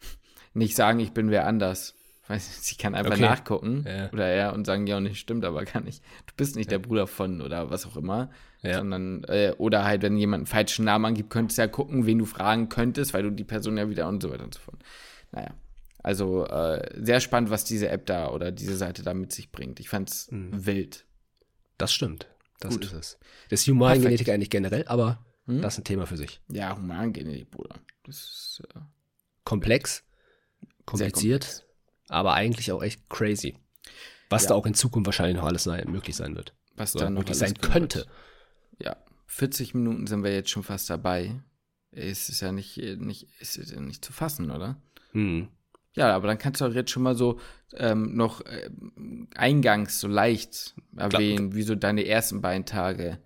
[0.54, 1.94] nicht sagen, ich bin wer anders.
[2.38, 3.20] Sie kann einfach okay.
[3.20, 4.10] nachgucken ja.
[4.10, 6.02] oder er und sagen, ja, nicht stimmt, aber kann nicht.
[6.26, 6.78] Du bist nicht ja.
[6.78, 8.30] der Bruder von oder was auch immer.
[8.64, 12.18] Sondern, äh, oder halt, wenn jemand einen falschen Namen angibt, könntest du ja gucken, wen
[12.18, 14.78] du fragen könntest, weil du die Person ja wieder und so weiter und so fort.
[15.32, 15.50] Naja.
[16.02, 19.80] Also äh, sehr spannend, was diese App da oder diese Seite da mit sich bringt.
[19.80, 20.66] Ich fand's mhm.
[20.66, 21.04] wild.
[21.78, 22.28] Das stimmt.
[22.62, 22.84] Das Gut.
[22.84, 23.18] ist es.
[23.50, 25.60] Das ist Humangenetik eigentlich generell, aber hm?
[25.60, 26.40] das ist ein Thema für sich.
[26.48, 27.74] Ja, Humangenetik, Bruder.
[28.04, 28.80] Das ist äh,
[29.42, 30.04] komplex,
[30.86, 31.64] kompliziert, komplex.
[32.08, 33.56] aber eigentlich auch echt crazy.
[34.30, 34.50] Was ja.
[34.50, 36.54] da auch in Zukunft wahrscheinlich noch alles sein, möglich sein wird.
[36.76, 37.98] Was so, da noch möglich sein könnte.
[37.98, 38.08] Wird.
[38.78, 38.96] Ja,
[39.26, 41.34] 40 Minuten sind wir jetzt schon fast dabei.
[41.90, 44.80] Es ist ja nicht, nicht, ist ja nicht zu fassen, oder?
[45.10, 45.48] Hm.
[45.94, 47.38] Ja, aber dann kannst du auch jetzt schon mal so
[47.74, 48.70] ähm, noch äh,
[49.34, 53.18] eingangs so leicht erwähnen, Glaub, wie so deine ersten beiden Tage.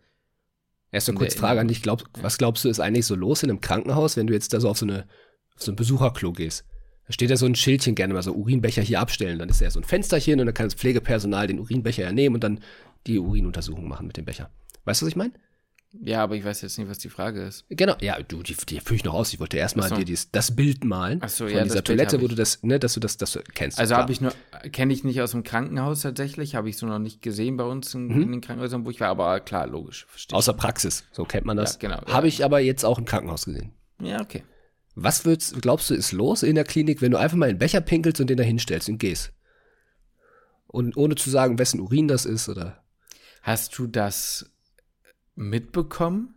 [0.90, 1.82] Erst eine kurze Frage an dich.
[1.82, 2.22] Glaub, ja.
[2.22, 4.68] Was glaubst du, ist eigentlich so los in einem Krankenhaus, wenn du jetzt da so
[4.68, 5.06] auf so, eine,
[5.54, 6.64] auf so ein Besucherklo gehst?
[7.06, 9.38] Da steht ja so ein Schildchen gerne mal so Urinbecher hier abstellen.
[9.38, 12.34] Dann ist ja so ein Fensterchen und dann kann das Pflegepersonal den Urinbecher ja nehmen
[12.34, 12.60] und dann
[13.06, 14.50] die Urinuntersuchung machen mit dem Becher.
[14.84, 15.32] Weißt du, was ich meine?
[15.92, 17.64] Ja, aber ich weiß jetzt nicht, was die Frage ist.
[17.70, 19.32] Genau, ja, du, die, die führe ich noch aus.
[19.32, 19.96] Ich wollte erstmal so.
[19.96, 22.78] dir dies, das Bild malen Ach so, von ja, dieser Toilette, wo du das, ne,
[22.78, 23.78] dass du das, das kennst.
[23.78, 24.32] Also habe ich nur,
[24.72, 27.94] kenne ich nicht aus dem Krankenhaus tatsächlich, habe ich so noch nicht gesehen bei uns
[27.94, 28.22] in, mhm.
[28.22, 30.36] in, den Krankenhäusern, wo ich war, aber klar, logisch, verstehe.
[30.36, 31.74] Außer Praxis, so kennt man das.
[31.74, 32.06] Ja, genau.
[32.06, 32.34] Habe ja.
[32.34, 33.72] ich aber jetzt auch im Krankenhaus gesehen.
[34.00, 34.42] Ja, okay.
[34.94, 37.80] Was würdest, glaubst du, ist los in der Klinik, wenn du einfach mal einen Becher
[37.80, 39.32] pinkelst und den da hinstellst und gehst?
[40.66, 42.82] Und ohne zu sagen, wessen Urin das ist, oder?
[43.42, 44.50] Hast du das
[45.36, 46.32] mitbekommen?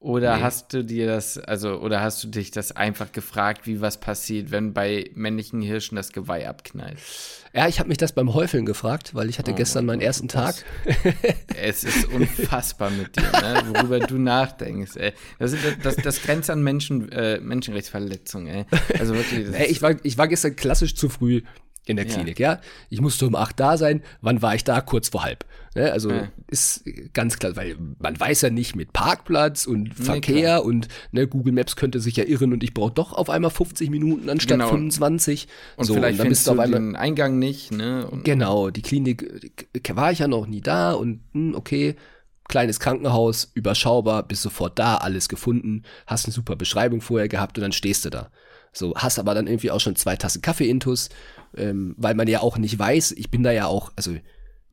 [0.00, 0.42] Oder nee.
[0.42, 4.52] hast du dir das, also, oder hast du dich das einfach gefragt, wie was passiert,
[4.52, 6.98] wenn bei männlichen Hirschen das Geweih abknallt?
[7.52, 10.28] Ja, ich habe mich das beim Häufeln gefragt, weil ich hatte oh, gestern meinen ersten
[10.28, 10.54] Tag.
[11.60, 13.62] es ist unfassbar mit dir, ne?
[13.74, 14.96] worüber du nachdenkst.
[14.96, 15.14] Ey.
[15.40, 18.46] Das, das, das grenzt an Menschen, äh, Menschenrechtsverletzung.
[18.46, 18.66] Ey.
[19.00, 19.48] Also wirklich.
[19.52, 21.42] Ey, ich, war, ich war gestern klassisch zu früh
[21.88, 22.54] in der Klinik, ja.
[22.54, 22.60] ja.
[22.90, 24.02] Ich musste um acht da sein.
[24.20, 24.80] Wann war ich da?
[24.80, 25.44] Kurz vor halb.
[25.74, 25.90] Ne?
[25.92, 26.28] Also ja.
[26.46, 31.26] ist ganz klar, weil man weiß ja nicht mit Parkplatz und Verkehr nee, und ne,
[31.26, 34.58] Google Maps könnte sich ja irren und ich brauche doch auf einmal 50 Minuten anstatt
[34.58, 34.68] genau.
[34.68, 35.48] 25.
[35.76, 37.72] Und so, vielleicht und dann bist du auf einmal den Eingang nicht.
[37.72, 38.06] Ne?
[38.06, 41.96] Und genau, die Klinik war ich ja noch nie da und hm, okay
[42.48, 47.62] kleines Krankenhaus, überschaubar, bist sofort da, alles gefunden, hast eine super Beschreibung vorher gehabt und
[47.62, 48.30] dann stehst du da.
[48.78, 51.08] So, hast aber dann irgendwie auch schon zwei Tassen Kaffee intus,
[51.56, 54.16] ähm, weil man ja auch nicht weiß, ich bin da ja auch, also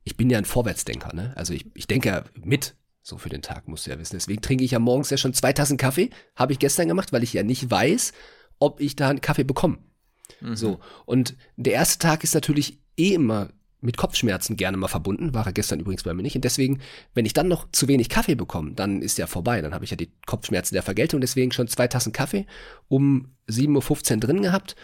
[0.04, 1.34] ich bin ja ein Vorwärtsdenker, ne?
[1.36, 4.16] Also ich, ich denke ja mit, so für den Tag, musst du ja wissen.
[4.16, 7.24] Deswegen trinke ich ja morgens ja schon zwei Tassen Kaffee, habe ich gestern gemacht, weil
[7.24, 8.14] ich ja nicht weiß,
[8.60, 9.80] ob ich da einen Kaffee bekomme.
[10.40, 10.56] Mhm.
[10.56, 13.50] So, und der erste Tag ist natürlich eh immer
[13.86, 16.36] mit Kopfschmerzen gerne mal verbunden, war er gestern übrigens bei mir nicht.
[16.36, 16.80] Und deswegen,
[17.14, 19.62] wenn ich dann noch zu wenig Kaffee bekomme, dann ist ja vorbei.
[19.62, 22.46] Dann habe ich ja die Kopfschmerzen der Vergeltung, deswegen schon zwei Tassen Kaffee
[22.88, 24.76] um 7.15 Uhr drin gehabt.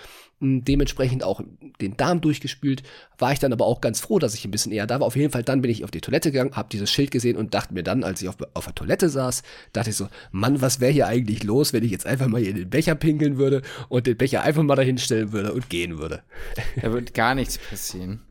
[0.43, 1.41] Dementsprechend auch
[1.81, 2.81] den Darm durchgespült,
[3.19, 5.05] war ich dann aber auch ganz froh, dass ich ein bisschen eher da war.
[5.05, 7.53] Auf jeden Fall dann bin ich auf die Toilette gegangen, habe dieses Schild gesehen und
[7.53, 10.79] dachte mir dann, als ich auf, auf der Toilette saß, dachte ich so, Mann, was
[10.79, 13.61] wäre hier eigentlich los, wenn ich jetzt einfach mal hier in den Becher pinkeln würde
[13.87, 16.23] und den Becher einfach mal dahin stellen würde und gehen würde.
[16.81, 18.21] Da wird gar nichts passieren.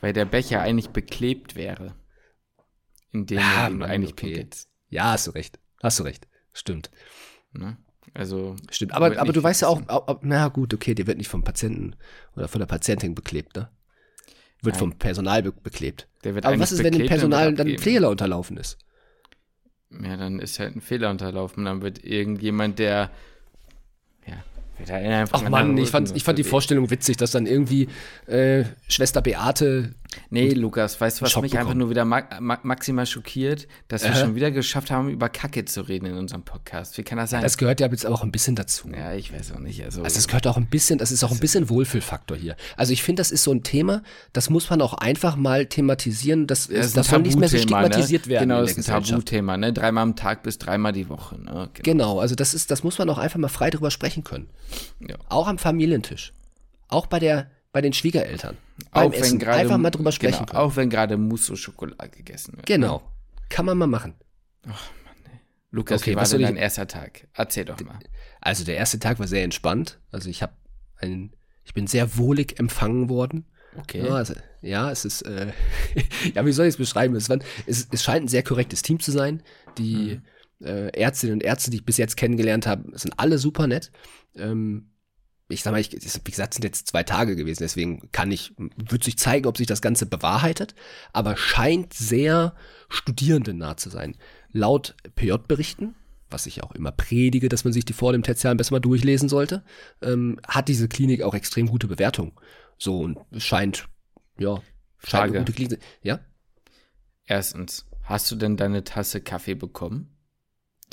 [0.00, 1.94] Weil der Becher eigentlich beklebt wäre.
[3.10, 4.34] In dem ja, du eigentlich okay.
[4.34, 4.68] pinkelst.
[4.90, 5.58] Ja, hast du recht.
[5.82, 6.28] Hast du recht.
[6.52, 6.90] Stimmt.
[7.52, 7.76] Ne?
[8.14, 8.56] Also.
[8.70, 8.94] Stimmt.
[8.94, 11.96] Aber, aber du weißt ja auch, auch, na gut, okay, der wird nicht vom Patienten
[12.36, 13.70] oder von der Patientin beklebt, ne?
[14.60, 14.80] Wird Nein.
[14.80, 16.08] vom Personal be beklebt.
[16.24, 18.76] aber was ist, wenn dem Personal dann ein Fehler unterlaufen ist?
[19.90, 21.64] Ja, dann ist halt ein Fehler unterlaufen.
[21.64, 23.10] Dann wird irgendjemand, der
[25.32, 27.88] Ach Mann, ich fand, ich fand die Vorstellung witzig, dass dann irgendwie
[28.26, 29.94] äh, Schwester Beate
[30.30, 31.68] Nee, Lukas, weißt du, was Schock mich bekommen.
[31.68, 33.68] einfach nur wieder ma ma maximal schockiert?
[33.88, 36.96] Dass wir schon wieder geschafft haben, über Kacke zu reden in unserem Podcast.
[36.98, 37.42] Wie kann das sein?
[37.42, 38.88] Das gehört ja jetzt auch ein bisschen dazu.
[38.88, 39.84] Ja, ich weiß auch nicht.
[39.84, 42.56] Also, also es gehört auch ein bisschen, das ist auch ein bisschen Wohlfühlfaktor hier.
[42.76, 44.02] Also ich finde, das ist so ein Thema,
[44.32, 47.62] das muss man auch einfach mal thematisieren, dass das, das soll nicht mehr so ne?
[47.62, 48.32] stigmatisiert ne?
[48.32, 48.48] werden.
[48.48, 49.72] Genau, das ist ein Tabuthema, ne?
[49.72, 51.38] Dreimal am Tag bis dreimal die Woche.
[51.38, 51.70] Ne?
[51.74, 51.82] Genau.
[51.82, 54.48] genau, also das ist, das muss man auch einfach mal frei drüber sprechen können.
[55.00, 55.16] Ja.
[55.28, 56.32] Auch am Familientisch.
[56.88, 58.56] Auch bei der bei den Schwiegereltern.
[58.90, 59.38] Beim auch Essen.
[59.38, 62.66] Grade, Einfach mal drüber sprechen genau, Auch wenn gerade Mousse Schokolade gegessen wird.
[62.66, 62.96] Genau.
[62.96, 63.02] Ne?
[63.50, 64.14] Kann man mal machen.
[64.62, 65.38] Ach, Mann, ey.
[65.70, 67.28] Lukas, okay, wie war denn dein erster Tag?
[67.34, 68.00] Erzähl doch mal.
[68.40, 70.00] Also der erste Tag war sehr entspannt.
[70.10, 70.54] Also ich habe
[70.96, 73.46] einen, ich bin sehr wohlig empfangen worden.
[73.76, 74.04] Okay.
[74.04, 75.52] Ja, also, ja es ist, äh,
[76.34, 77.14] ja, wie soll ich es beschreiben?
[77.14, 79.40] Es, es, es, scheint ein sehr korrektes Team zu sein.
[79.78, 80.20] Die
[80.58, 80.66] mhm.
[80.66, 83.92] äh, Ärztinnen und Ärzte, die ich bis jetzt kennengelernt habe, sind alle super nett.
[84.34, 84.90] Ähm,
[85.48, 89.02] ich sag mal, ich, wie gesagt, sind jetzt zwei Tage gewesen, deswegen kann ich, wird
[89.02, 90.74] sich zeigen, ob sich das Ganze bewahrheitet,
[91.12, 92.54] aber scheint sehr
[92.90, 94.16] studierendennah zu sein.
[94.52, 95.94] Laut PJ-Berichten,
[96.28, 99.30] was ich auch immer predige, dass man sich die vor dem Tertialen besser mal durchlesen
[99.30, 99.64] sollte,
[100.02, 102.38] ähm, hat diese Klinik auch extrem gute Bewertung.
[102.76, 103.88] So, und scheint,
[104.38, 104.56] ja,
[104.98, 105.30] scheint Frage.
[105.30, 105.80] eine gute Klinik.
[106.02, 106.20] Ja?
[107.24, 110.17] Erstens, hast du denn deine Tasse Kaffee bekommen?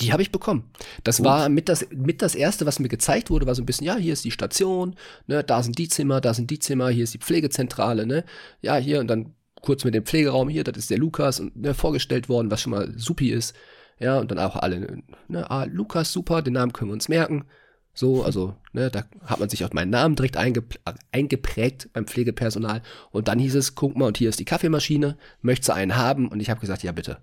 [0.00, 0.70] Die habe ich bekommen.
[1.04, 1.26] Das Gut.
[1.26, 3.96] war mit das, mit das erste, was mir gezeigt wurde, war so ein bisschen, ja,
[3.96, 4.94] hier ist die Station,
[5.26, 8.24] ne, da sind die Zimmer, da sind die Zimmer, hier ist die Pflegezentrale, ne,
[8.60, 11.72] ja, hier und dann kurz mit dem Pflegeraum hier, das ist der Lukas und ne,
[11.72, 13.56] vorgestellt worden, was schon mal supi ist,
[13.98, 17.46] ja, und dann auch alle, ne, ah, Lukas, super, den Namen können wir uns merken,
[17.94, 20.78] so, also, ne, da hat man sich auch meinen Namen direkt eingep
[21.10, 22.82] eingeprägt beim Pflegepersonal
[23.12, 26.28] und dann hieß es, guck mal, und hier ist die Kaffeemaschine, möchtest du einen haben?
[26.28, 27.16] Und ich habe gesagt, ja, bitte.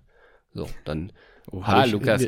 [0.52, 1.12] So, dann
[1.50, 2.26] Oha, Lukas.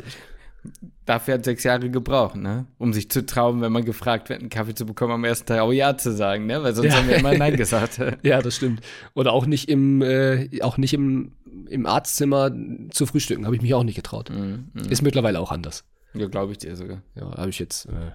[1.05, 2.65] Dafür hat sechs Jahre gebraucht, ne?
[2.77, 5.59] Um sich zu trauen, wenn man gefragt wird, einen Kaffee zu bekommen, am ersten Tag
[5.59, 6.61] auch Ja zu sagen, ne?
[6.61, 6.97] Weil sonst ja.
[6.97, 8.01] haben wir immer Nein gesagt.
[8.23, 8.81] ja, das stimmt.
[9.13, 11.33] Oder auch nicht im, äh, auch nicht im,
[11.69, 12.51] im Arztzimmer
[12.89, 14.29] zu frühstücken, habe ich mich auch nicht getraut.
[14.29, 14.89] Mm, mm.
[14.89, 15.85] Ist mittlerweile auch anders.
[16.13, 17.01] Ja, glaube ich dir sogar.
[17.15, 18.11] Ja, habe ich jetzt, äh,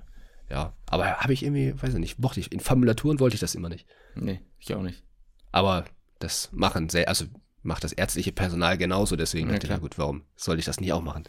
[0.50, 0.74] ja.
[0.86, 2.52] Aber habe ich irgendwie, weiß ich nicht, mochte ich.
[2.52, 3.86] In Formulaturen wollte ich das immer nicht.
[4.14, 5.02] Nee, ich auch nicht.
[5.50, 5.84] Aber
[6.18, 7.24] das machen sehr, also
[7.62, 10.80] macht das ärztliche Personal genauso, deswegen ja, dachte ich, ja gut, warum soll ich das
[10.80, 11.24] nicht auch machen?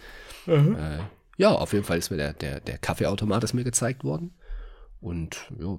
[0.45, 0.75] Mhm.
[0.75, 0.99] Äh,
[1.38, 4.34] ja, auf jeden Fall ist mir der, der, der Kaffeeautomat ist mir gezeigt worden.
[4.99, 5.77] Und ja,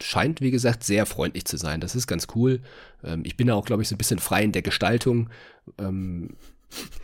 [0.00, 1.80] scheint, wie gesagt, sehr freundlich zu sein.
[1.80, 2.60] Das ist ganz cool.
[3.02, 5.30] Ähm, ich bin ja auch, glaube ich, so ein bisschen frei in der Gestaltung.
[5.78, 6.36] Ähm,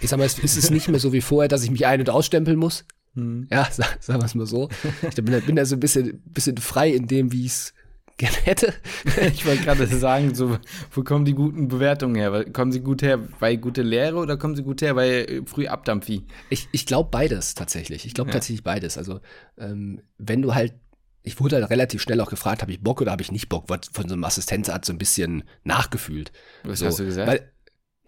[0.01, 2.11] ich sag mal, es ist nicht mehr so wie vorher, dass ich mich ein- und
[2.11, 2.85] ausstempeln muss.
[3.15, 3.47] Mhm.
[3.51, 4.69] Ja, sag, sagen wir es mal so.
[5.09, 7.75] Ich bin, bin da so ein bisschen, bisschen frei in dem, wie ich es
[8.21, 8.75] gerne hätte.
[9.33, 10.59] ich wollte gerade sagen, so,
[10.93, 12.45] wo kommen die guten Bewertungen her?
[12.53, 15.67] Kommen sie gut her, weil gute Lehre oder kommen sie gut her, weil äh, früh
[15.67, 16.25] Abdampfi?
[16.49, 18.07] Ich, ich glaube beides tatsächlich.
[18.07, 18.35] Ich glaube ja.
[18.35, 18.97] tatsächlich beides.
[18.97, 19.21] Also,
[19.59, 20.75] ähm, wenn du halt
[21.23, 23.65] ich wurde halt relativ schnell auch gefragt, habe ich Bock oder habe ich nicht Bock,
[23.69, 26.33] was von so einem Assistenzarzt so ein bisschen nachgefühlt.
[26.65, 27.29] Was so, hast du gesagt?
[27.29, 27.53] Weil,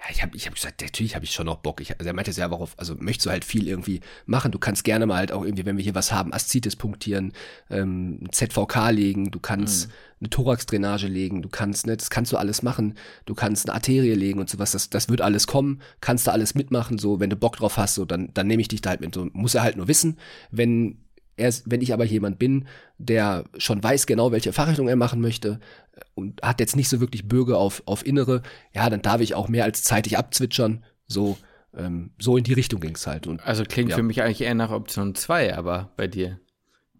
[0.03, 1.81] ja, ich habe ich hab gesagt, natürlich habe ich schon noch Bock.
[1.81, 4.51] Ich, also er meinte ja, worauf, also möchtest du halt viel irgendwie machen.
[4.51, 7.33] Du kannst gerne mal halt auch irgendwie, wenn wir hier was haben, Aszites punktieren,
[7.71, 9.93] ähm, ZVK legen, du kannst mhm.
[10.21, 12.95] eine Thoraxdrainage legen, du kannst, ne, das kannst du alles machen.
[13.27, 16.57] Du kannst eine Arterie legen und sowas, das, das wird alles kommen, kannst du alles
[16.57, 19.01] mitmachen, so, wenn du Bock drauf hast, so, dann, dann nehme ich dich da halt
[19.01, 19.15] mit.
[19.15, 20.19] So, muss er halt nur wissen,
[20.51, 20.99] wenn
[21.37, 22.67] Erst wenn ich aber jemand bin,
[22.99, 25.61] der schon weiß genau, welche Fachrichtung er machen möchte
[25.95, 28.43] äh, und hat jetzt nicht so wirklich Bürger auf, auf Innere,
[28.75, 30.85] ja, dann darf ich auch mehr als zeitig abzwitschern.
[31.07, 31.39] So,
[31.77, 33.27] ähm, so in die Richtung ging es halt.
[33.27, 33.97] Und, also klingt ja.
[33.97, 36.39] für mich eigentlich eher nach Option 2, aber bei dir.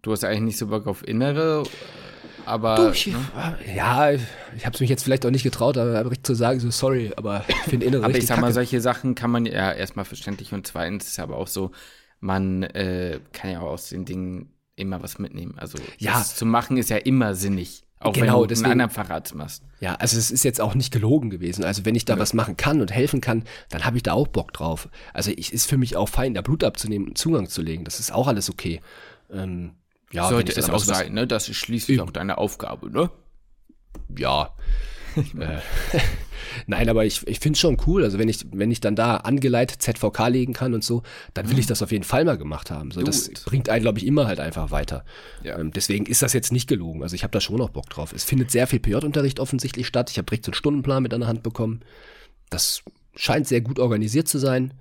[0.01, 1.65] Du hast eigentlich nicht so Bock auf Innere,
[2.45, 2.77] aber.
[2.77, 3.19] Du, ich, ne?
[3.75, 6.71] Ja, ich habe es mich jetzt vielleicht auch nicht getraut, aber richtig zu sagen, so
[6.71, 8.55] sorry, aber ich finde Innere aber ich sag mal, kacke.
[8.55, 11.71] solche Sachen kann man ja erstmal verständlich und zweitens ist aber auch so,
[12.23, 15.55] man äh, kann ja auch aus den Dingen immer was mitnehmen.
[15.59, 16.13] Also ja.
[16.13, 17.85] das zu machen ist ja immer sinnig.
[17.99, 19.63] Auch genau, wenn du deswegen, einen anderen Facharzt machst.
[19.81, 21.65] Ja, also es ist jetzt auch nicht gelogen gewesen.
[21.65, 22.19] Also wenn ich da ja.
[22.19, 24.89] was machen kann und helfen kann, dann habe ich da auch Bock drauf.
[25.13, 27.85] Also ich ist für mich auch fein, da Blut abzunehmen und Zugang zu legen.
[27.85, 28.81] Das ist auch alles okay.
[29.31, 29.73] Ähm,
[30.13, 31.27] ja, Sollte es auch sein, ne?
[31.27, 33.11] Das ist schließlich auch deine Aufgabe, ne?
[34.17, 34.55] Ja.
[36.67, 38.05] Nein, aber ich, ich finde es schon cool.
[38.05, 41.03] Also wenn ich, wenn ich dann da angeleitet ZVK legen kann und so,
[41.35, 42.91] dann will ich das auf jeden Fall mal gemacht haben.
[42.91, 45.05] So, das bringt einen, glaube ich, immer halt einfach weiter.
[45.43, 45.59] Ja.
[45.59, 47.03] Ähm, deswegen ist das jetzt nicht gelogen.
[47.03, 48.13] Also ich habe da schon noch Bock drauf.
[48.13, 50.11] Es findet sehr viel PJ-Unterricht offensichtlich statt.
[50.11, 51.81] Ich habe direkt so einen Stundenplan mit an der Hand bekommen.
[52.51, 52.83] Das
[53.15, 54.75] scheint sehr gut organisiert zu sein.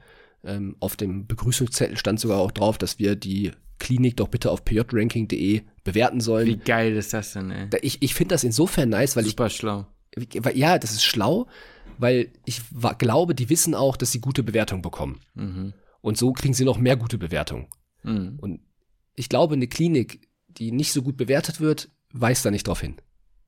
[0.43, 4.63] Ähm, auf dem Begrüßungszettel stand sogar auch drauf, dass wir die Klinik doch bitte auf
[4.63, 6.47] pjranking.de bewerten sollen.
[6.47, 7.67] Wie geil ist das denn, ey?
[7.81, 9.55] Ich, ich finde das insofern nice, weil Super ich.
[9.55, 9.87] schlau
[10.53, 11.47] ja, das ist schlau,
[11.97, 12.61] weil ich
[12.97, 15.19] glaube, die wissen auch, dass sie gute Bewertungen bekommen.
[15.35, 15.73] Mhm.
[16.01, 17.67] Und so kriegen sie noch mehr gute Bewertungen.
[18.03, 18.37] Mhm.
[18.39, 18.59] Und
[19.15, 22.95] ich glaube, eine Klinik, die nicht so gut bewertet wird, weist da nicht drauf hin.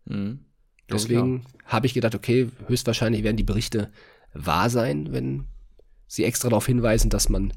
[0.06, 0.46] Mhm.
[0.92, 3.92] Deswegen habe ich gedacht, okay, höchstwahrscheinlich werden die Berichte
[4.34, 5.46] wahr sein, wenn
[6.08, 7.54] sie extra darauf hinweisen, dass man,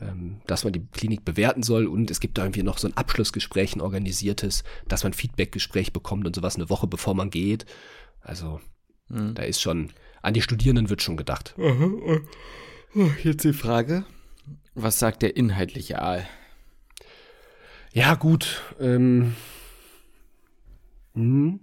[0.00, 2.96] ähm, dass man die Klinik bewerten soll und es gibt da irgendwie noch so ein
[2.96, 7.66] Abschlussgespräch, ein organisiertes, dass man Feedbackgespräch bekommt und sowas eine Woche bevor man geht.
[8.20, 8.60] Also
[9.08, 9.34] mhm.
[9.34, 9.90] da ist schon,
[10.22, 11.54] an die Studierenden wird schon gedacht.
[13.22, 14.04] Jetzt die Frage,
[14.74, 16.26] was sagt der inhaltliche Aal?
[17.92, 18.62] Ja, gut.
[18.80, 19.34] Ähm,
[21.14, 21.60] hm,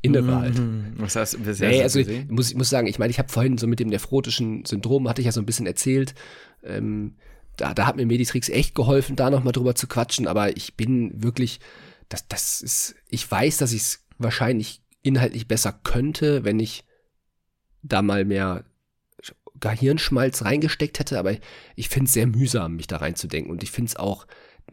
[0.00, 0.62] innere halt.
[0.96, 3.28] Was hast du bisher nee, also ich muss, ich muss sagen, ich meine, ich habe
[3.28, 6.14] vorhin so mit dem nephrotischen Syndrom, hatte ich ja so ein bisschen erzählt,
[6.62, 7.16] ähm,
[7.56, 11.22] da, da hat mir Meditrix echt geholfen, da nochmal drüber zu quatschen, aber ich bin
[11.22, 11.60] wirklich,
[12.08, 16.84] das, das ist, ich weiß, dass ich es wahrscheinlich inhaltlich besser könnte, wenn ich
[17.82, 18.64] da mal mehr
[19.60, 21.36] Gehirnschmalz reingesteckt hätte, aber
[21.76, 23.50] ich finde es sehr mühsam, mich da reinzudenken.
[23.50, 24.26] Und ich finde es auch,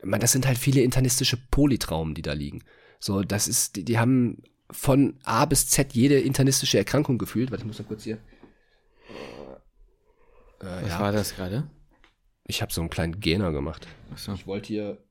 [0.03, 2.63] man, das sind halt viele internistische Polytraumen, die da liegen.
[2.99, 7.51] So, das ist, die, die haben von A bis Z jede internistische Erkrankung gefühlt.
[7.51, 8.17] Warte, ich muss mal kurz hier.
[10.59, 10.99] Äh, Was ja.
[10.99, 11.69] war das gerade?
[12.45, 13.87] Ich habe so einen kleinen Gainer gemacht.
[14.15, 14.33] So.
[14.33, 15.03] Ich wollte hier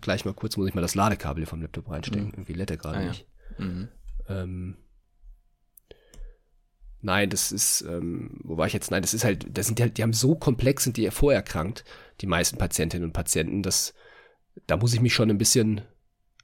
[0.00, 2.28] gleich mal kurz, muss ich mal das Ladekabel vom Laptop reinstecken.
[2.28, 2.32] Mhm.
[2.34, 3.26] Irgendwie lädt er gerade ah, nicht.
[3.58, 3.64] Ja.
[3.64, 3.88] Mhm.
[4.30, 4.76] Ähm,
[7.00, 8.90] nein, das ist, ähm, wo war ich jetzt?
[8.90, 11.84] Nein, das ist halt, das sind die halt, die haben so komplex, sind die vorerkrankt,
[12.20, 13.94] die meisten Patientinnen und Patienten, dass
[14.66, 15.82] da muss ich mich schon ein bisschen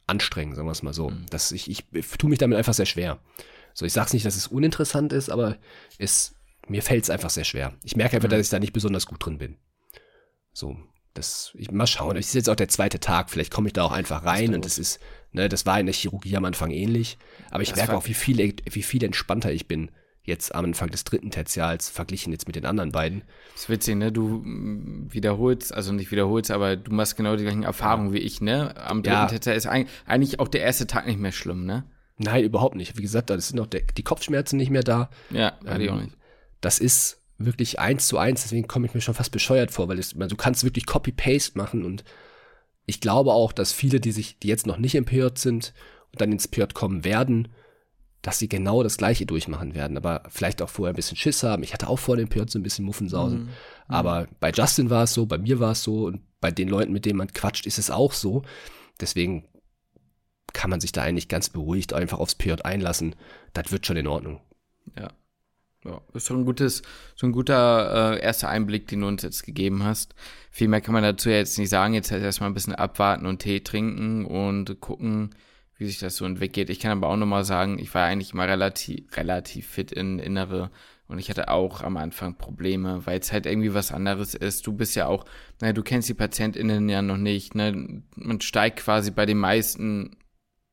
[0.06, 1.10] anstrengen, sagen wir es mal so.
[1.10, 1.26] Mhm.
[1.30, 3.18] Dass ich, ich, ich tue mich damit einfach sehr schwer.
[3.74, 5.58] So, ich sag's nicht, dass es uninteressant ist, aber
[5.98, 6.34] es,
[6.68, 7.74] mir fällt es einfach sehr schwer.
[7.82, 8.32] Ich merke einfach, mhm.
[8.32, 9.56] dass ich da nicht besonders gut drin bin.
[10.52, 10.76] So,
[11.14, 12.16] das, ich mal schauen.
[12.16, 13.30] Es ist jetzt auch der zweite Tag.
[13.30, 15.00] Vielleicht komme ich da auch einfach rein und es ist,
[15.36, 17.18] ne, das war in der Chirurgie am Anfang ähnlich.
[17.50, 19.90] Aber ich das merke auch, wie viel, wie viel entspannter ich bin
[20.24, 23.22] jetzt am Anfang des dritten Tertials verglichen jetzt mit den anderen beiden.
[23.52, 24.10] Das ist witzig, ne?
[24.10, 28.40] Du mm, wiederholst, also nicht wiederholst, aber du machst genau die gleichen Erfahrungen wie ich,
[28.40, 28.76] ne?
[28.76, 29.26] Am dritten ja.
[29.26, 31.84] Tertial ist eigentlich auch der erste Tag nicht mehr schlimm, ne?
[32.18, 32.96] Nein, überhaupt nicht.
[32.96, 35.10] Wie gesagt, da sind noch der, die Kopfschmerzen nicht mehr da.
[35.30, 36.16] Ja, hatte ähm, auch nicht.
[36.60, 39.98] Das ist wirklich eins zu eins, deswegen komme ich mir schon fast bescheuert vor, weil
[39.98, 42.02] es, du kannst wirklich Copy-Paste machen und
[42.86, 45.74] ich glaube auch, dass viele, die sich, die jetzt noch nicht PJ sind
[46.12, 47.48] und dann ins PJ kommen werden,
[48.22, 51.62] dass sie genau das Gleiche durchmachen werden, aber vielleicht auch vorher ein bisschen Schiss haben.
[51.62, 53.44] Ich hatte auch vor dem PJ so ein bisschen Muffensausen.
[53.44, 53.48] Mhm.
[53.88, 56.92] Aber bei Justin war es so, bei mir war es so und bei den Leuten,
[56.92, 58.42] mit denen man quatscht, ist es auch so.
[59.00, 59.48] Deswegen
[60.52, 63.14] kann man sich da eigentlich ganz beruhigt einfach aufs PJ einlassen.
[63.52, 64.40] Das wird schon in Ordnung.
[64.98, 65.12] Ja.
[65.86, 66.82] Ja, ist so ein gutes,
[67.14, 70.14] so ein guter äh, erster Einblick, den du uns jetzt gegeben hast.
[70.50, 71.94] Viel mehr kann man dazu ja jetzt nicht sagen.
[71.94, 75.34] Jetzt erstmal ein bisschen abwarten und Tee trinken und gucken,
[75.76, 76.70] wie sich das so entwickelt.
[76.70, 80.70] Ich kann aber auch nochmal sagen, ich war eigentlich mal relativ, relativ fit in Innere
[81.06, 84.66] und ich hatte auch am Anfang Probleme, weil es halt irgendwie was anderes ist.
[84.66, 85.24] Du bist ja auch,
[85.60, 88.02] naja, du kennst die PatientInnen ja noch nicht, ne?
[88.16, 90.16] Man steigt quasi bei den meisten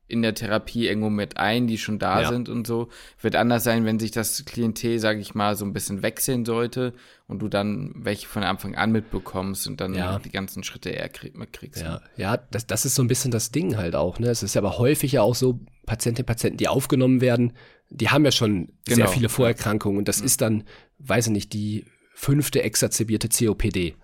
[0.06, 2.28] in der Therapie irgendwo mit ein, die schon da ja.
[2.28, 2.88] sind und so.
[3.20, 6.92] Wird anders sein, wenn sich das Klientel, sage ich mal, so ein bisschen wechseln sollte
[7.26, 10.18] und du dann welche von Anfang an mitbekommst und dann ja.
[10.18, 11.82] die ganzen Schritte eher mitkriegst.
[11.82, 12.00] Ja, ne?
[12.16, 14.18] ja das, das ist so ein bisschen das Ding halt auch.
[14.18, 14.28] Ne?
[14.28, 17.52] Es ist ja aber häufig ja auch so, Patientinnen, Patienten, die aufgenommen werden,
[17.90, 18.96] die haben ja schon genau.
[18.96, 20.26] sehr viele Vorerkrankungen und das ja.
[20.26, 20.64] ist dann,
[20.98, 23.96] weiß ich nicht, die fünfte exacerbierte COPD.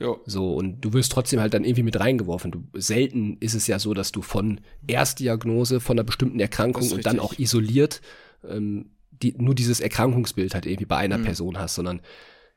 [0.00, 0.20] Jo.
[0.26, 2.50] So, und du wirst trotzdem halt dann irgendwie mit reingeworfen.
[2.50, 7.04] Du, selten ist es ja so, dass du von Erstdiagnose von einer bestimmten Erkrankung und
[7.04, 8.00] dann auch isoliert
[8.48, 11.24] ähm, die, nur dieses Erkrankungsbild halt irgendwie bei einer mhm.
[11.24, 12.00] Person hast, sondern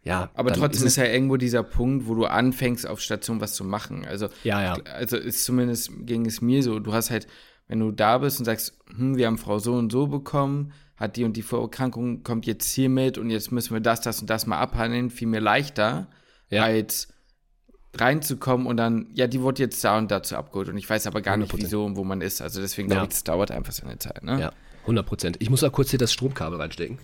[0.03, 0.31] ja.
[0.33, 3.63] Aber trotzdem ist, ist, ja irgendwo dieser Punkt, wo du anfängst, auf Station was zu
[3.63, 4.05] machen.
[4.05, 4.73] Also, ja, ja.
[4.93, 6.79] Also ist zumindest ging es mir so.
[6.79, 7.27] Du hast halt,
[7.67, 11.17] wenn du da bist und sagst, hm, wir haben Frau so und so bekommen, hat
[11.17, 14.29] die und die Vorerkrankung, kommt jetzt hier mit und jetzt müssen wir das, das und
[14.29, 16.07] das mal abhandeln, viel mehr leichter,
[16.49, 16.63] ja.
[16.63, 17.07] als
[17.97, 21.21] reinzukommen und dann, ja, die wurde jetzt da und dazu abgeholt und ich weiß aber
[21.21, 21.39] gar 100%.
[21.39, 22.41] nicht, wieso und wo man ist.
[22.41, 23.03] Also deswegen glaube ja.
[23.03, 24.39] ich, das dauert einfach seine Zeit, ne?
[24.39, 25.37] Ja, 100 Prozent.
[25.39, 26.97] Ich muss auch kurz hier das Stromkabel reinstecken.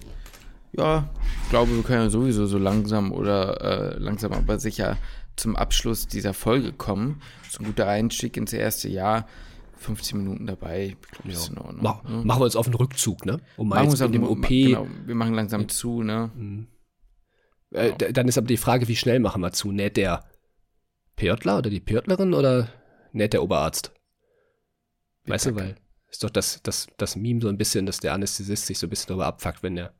[0.74, 1.10] Ja,
[1.44, 4.98] ich glaube, wir können ja sowieso so langsam oder äh, langsam aber sicher
[5.36, 7.22] zum Abschluss dieser Folge kommen.
[7.50, 9.28] So ein guter Einstieg ins erste Jahr.
[9.80, 11.84] 15 Minuten dabei, ich glaube, ist in Ordnung.
[11.84, 12.24] Mach, ne?
[12.26, 13.40] Machen wir uns auf den Rückzug, ne?
[13.58, 14.48] Um machen jetzt mit dem OP.
[14.48, 16.32] Genau, wir machen langsam zu, ne?
[16.36, 16.68] Mhm.
[17.72, 19.72] Äh, dann ist aber die Frage, wie schnell machen wir zu?
[19.72, 20.24] Näht der
[21.18, 22.70] PJler oder die PJlerin oder
[23.12, 23.92] näht der Oberarzt?
[25.26, 25.58] Wie weißt Kacke.
[25.58, 25.76] du, weil
[26.10, 28.90] ist doch das, das, das Meme so ein bisschen, dass der Anästhesist sich so ein
[28.90, 29.94] bisschen darüber abfuckt, wenn der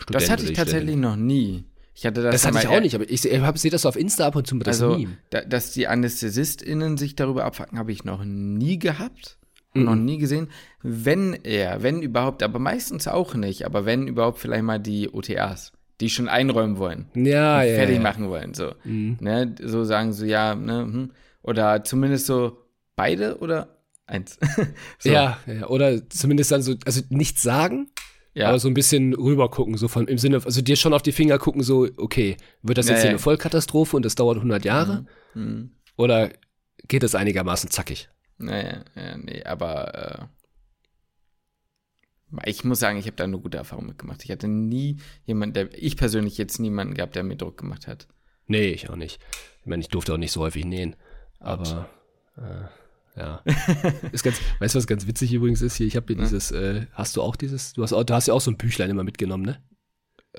[0.00, 1.64] Student Das hatte ich tatsächlich noch nie.
[1.94, 4.26] Ich hatte das, das hatte ich auch nicht, aber ich sehe sehe das auf Insta
[4.26, 5.18] ab und zu mit das also, Meme.
[5.30, 9.38] Da, dass die AnästhesistInnen sich darüber abfacken, habe ich noch nie gehabt.
[9.74, 9.84] Mhm.
[9.84, 10.50] Noch nie gesehen.
[10.82, 15.72] Wenn er, wenn überhaupt, aber meistens auch nicht, aber wenn überhaupt vielleicht mal die OTAs
[16.02, 17.06] die schon einräumen wollen.
[17.14, 17.76] Ja, ja.
[17.76, 18.02] Fertig ja.
[18.02, 18.54] machen wollen.
[18.54, 18.72] So.
[18.84, 19.18] Mhm.
[19.20, 19.54] Ne?
[19.62, 21.12] so sagen so, ja, ne, hm.
[21.42, 22.58] oder zumindest so
[22.96, 24.38] beide oder eins.
[24.98, 25.10] so.
[25.10, 27.92] ja, ja, oder zumindest dann so, also nichts sagen,
[28.34, 28.48] ja.
[28.48, 31.12] aber so ein bisschen rüber gucken, so von im Sinne, also dir schon auf die
[31.12, 34.64] Finger gucken, so, okay, wird das jetzt ja, hier eine Vollkatastrophe und das dauert 100
[34.64, 35.06] Jahre?
[35.34, 35.42] Mhm.
[35.42, 35.70] Mhm.
[35.96, 36.30] Oder
[36.88, 38.08] geht es einigermaßen zackig?
[38.38, 40.24] Naja, ja, nee, aber äh,
[42.44, 44.24] ich muss sagen, ich habe da eine gute Erfahrung mitgemacht.
[44.24, 48.08] Ich hatte nie jemanden, der, ich persönlich jetzt niemanden gehabt, der mir Druck gemacht hat.
[48.46, 49.20] Nee, ich auch nicht.
[49.60, 50.96] Ich meine, ich durfte auch nicht so häufig nähen.
[51.38, 51.88] Aber,
[52.36, 53.42] äh, ja.
[54.12, 55.86] ist ganz, weißt du, was ganz witzig übrigens ist hier?
[55.86, 56.22] Ich habe hier ja.
[56.22, 58.90] dieses, äh, hast du auch dieses, du hast, du hast ja auch so ein Büchlein
[58.90, 59.62] immer mitgenommen, ne?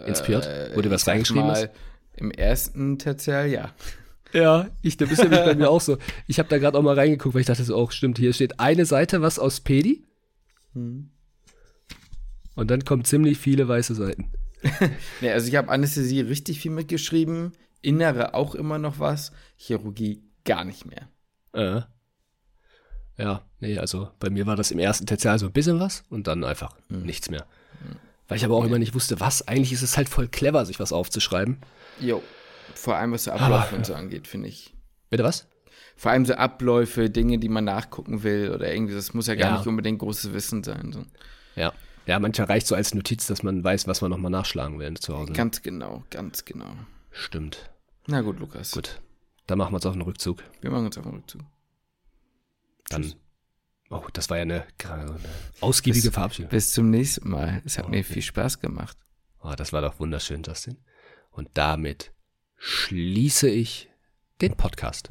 [0.05, 0.45] Inspiriert?
[0.45, 1.69] Äh, wo du was reingeschrieben hast?
[2.15, 3.73] Im ersten Tertial, ja.
[4.33, 5.97] Ja, ich, da bist ja bei mir auch so.
[6.27, 8.33] Ich habe da gerade auch mal reingeguckt, weil ich dachte so, auch oh, stimmt, hier
[8.33, 10.03] steht eine Seite was aus Pedi.
[10.73, 11.11] Hm.
[12.55, 14.31] Und dann kommen ziemlich viele weiße Seiten.
[15.21, 20.63] nee, also ich habe Anästhesie richtig viel mitgeschrieben, Innere auch immer noch was, Chirurgie gar
[20.63, 21.09] nicht mehr.
[21.53, 21.81] Äh.
[23.17, 26.27] Ja, nee, also bei mir war das im ersten Tertial so ein bisschen was und
[26.27, 27.03] dann einfach mhm.
[27.03, 27.45] nichts mehr.
[27.81, 27.97] Mhm.
[28.27, 29.47] Weil ich aber auch immer nicht wusste, was.
[29.47, 31.57] Eigentlich ist es halt voll clever, sich was aufzuschreiben.
[31.99, 32.23] Jo.
[32.73, 34.73] Vor allem, was so Abläufe und so angeht, finde ich.
[35.09, 35.47] Bitte was?
[35.95, 39.51] Vor allem so Abläufe, Dinge, die man nachgucken will oder irgendwie, das muss ja gar
[39.51, 39.57] ja.
[39.57, 40.91] nicht unbedingt großes Wissen sein.
[40.91, 41.03] So.
[41.55, 41.73] Ja.
[42.05, 45.17] Ja, mancher reicht so als Notiz, dass man weiß, was man nochmal nachschlagen will zu
[45.17, 45.33] Hause.
[45.33, 46.75] Ganz genau, ganz genau.
[47.11, 47.69] Stimmt.
[48.07, 48.71] Na gut, Lukas.
[48.71, 49.01] Gut.
[49.47, 50.43] Dann machen wir uns auf den Rückzug.
[50.61, 51.41] Wir machen uns auf den Rückzug.
[52.89, 53.03] Dann.
[53.03, 53.17] Tschüss.
[53.89, 55.19] Oh, das war ja eine, eine
[55.61, 56.49] ausgiebige bis, Verabschiedung.
[56.49, 57.61] Bis zum nächsten Mal.
[57.63, 58.97] Es hat oh, mir viel Spaß gemacht.
[59.41, 60.77] Oh, das war doch wunderschön, Justin.
[61.29, 62.11] Und damit
[62.57, 63.89] schließe ich
[64.41, 65.09] den Podcast.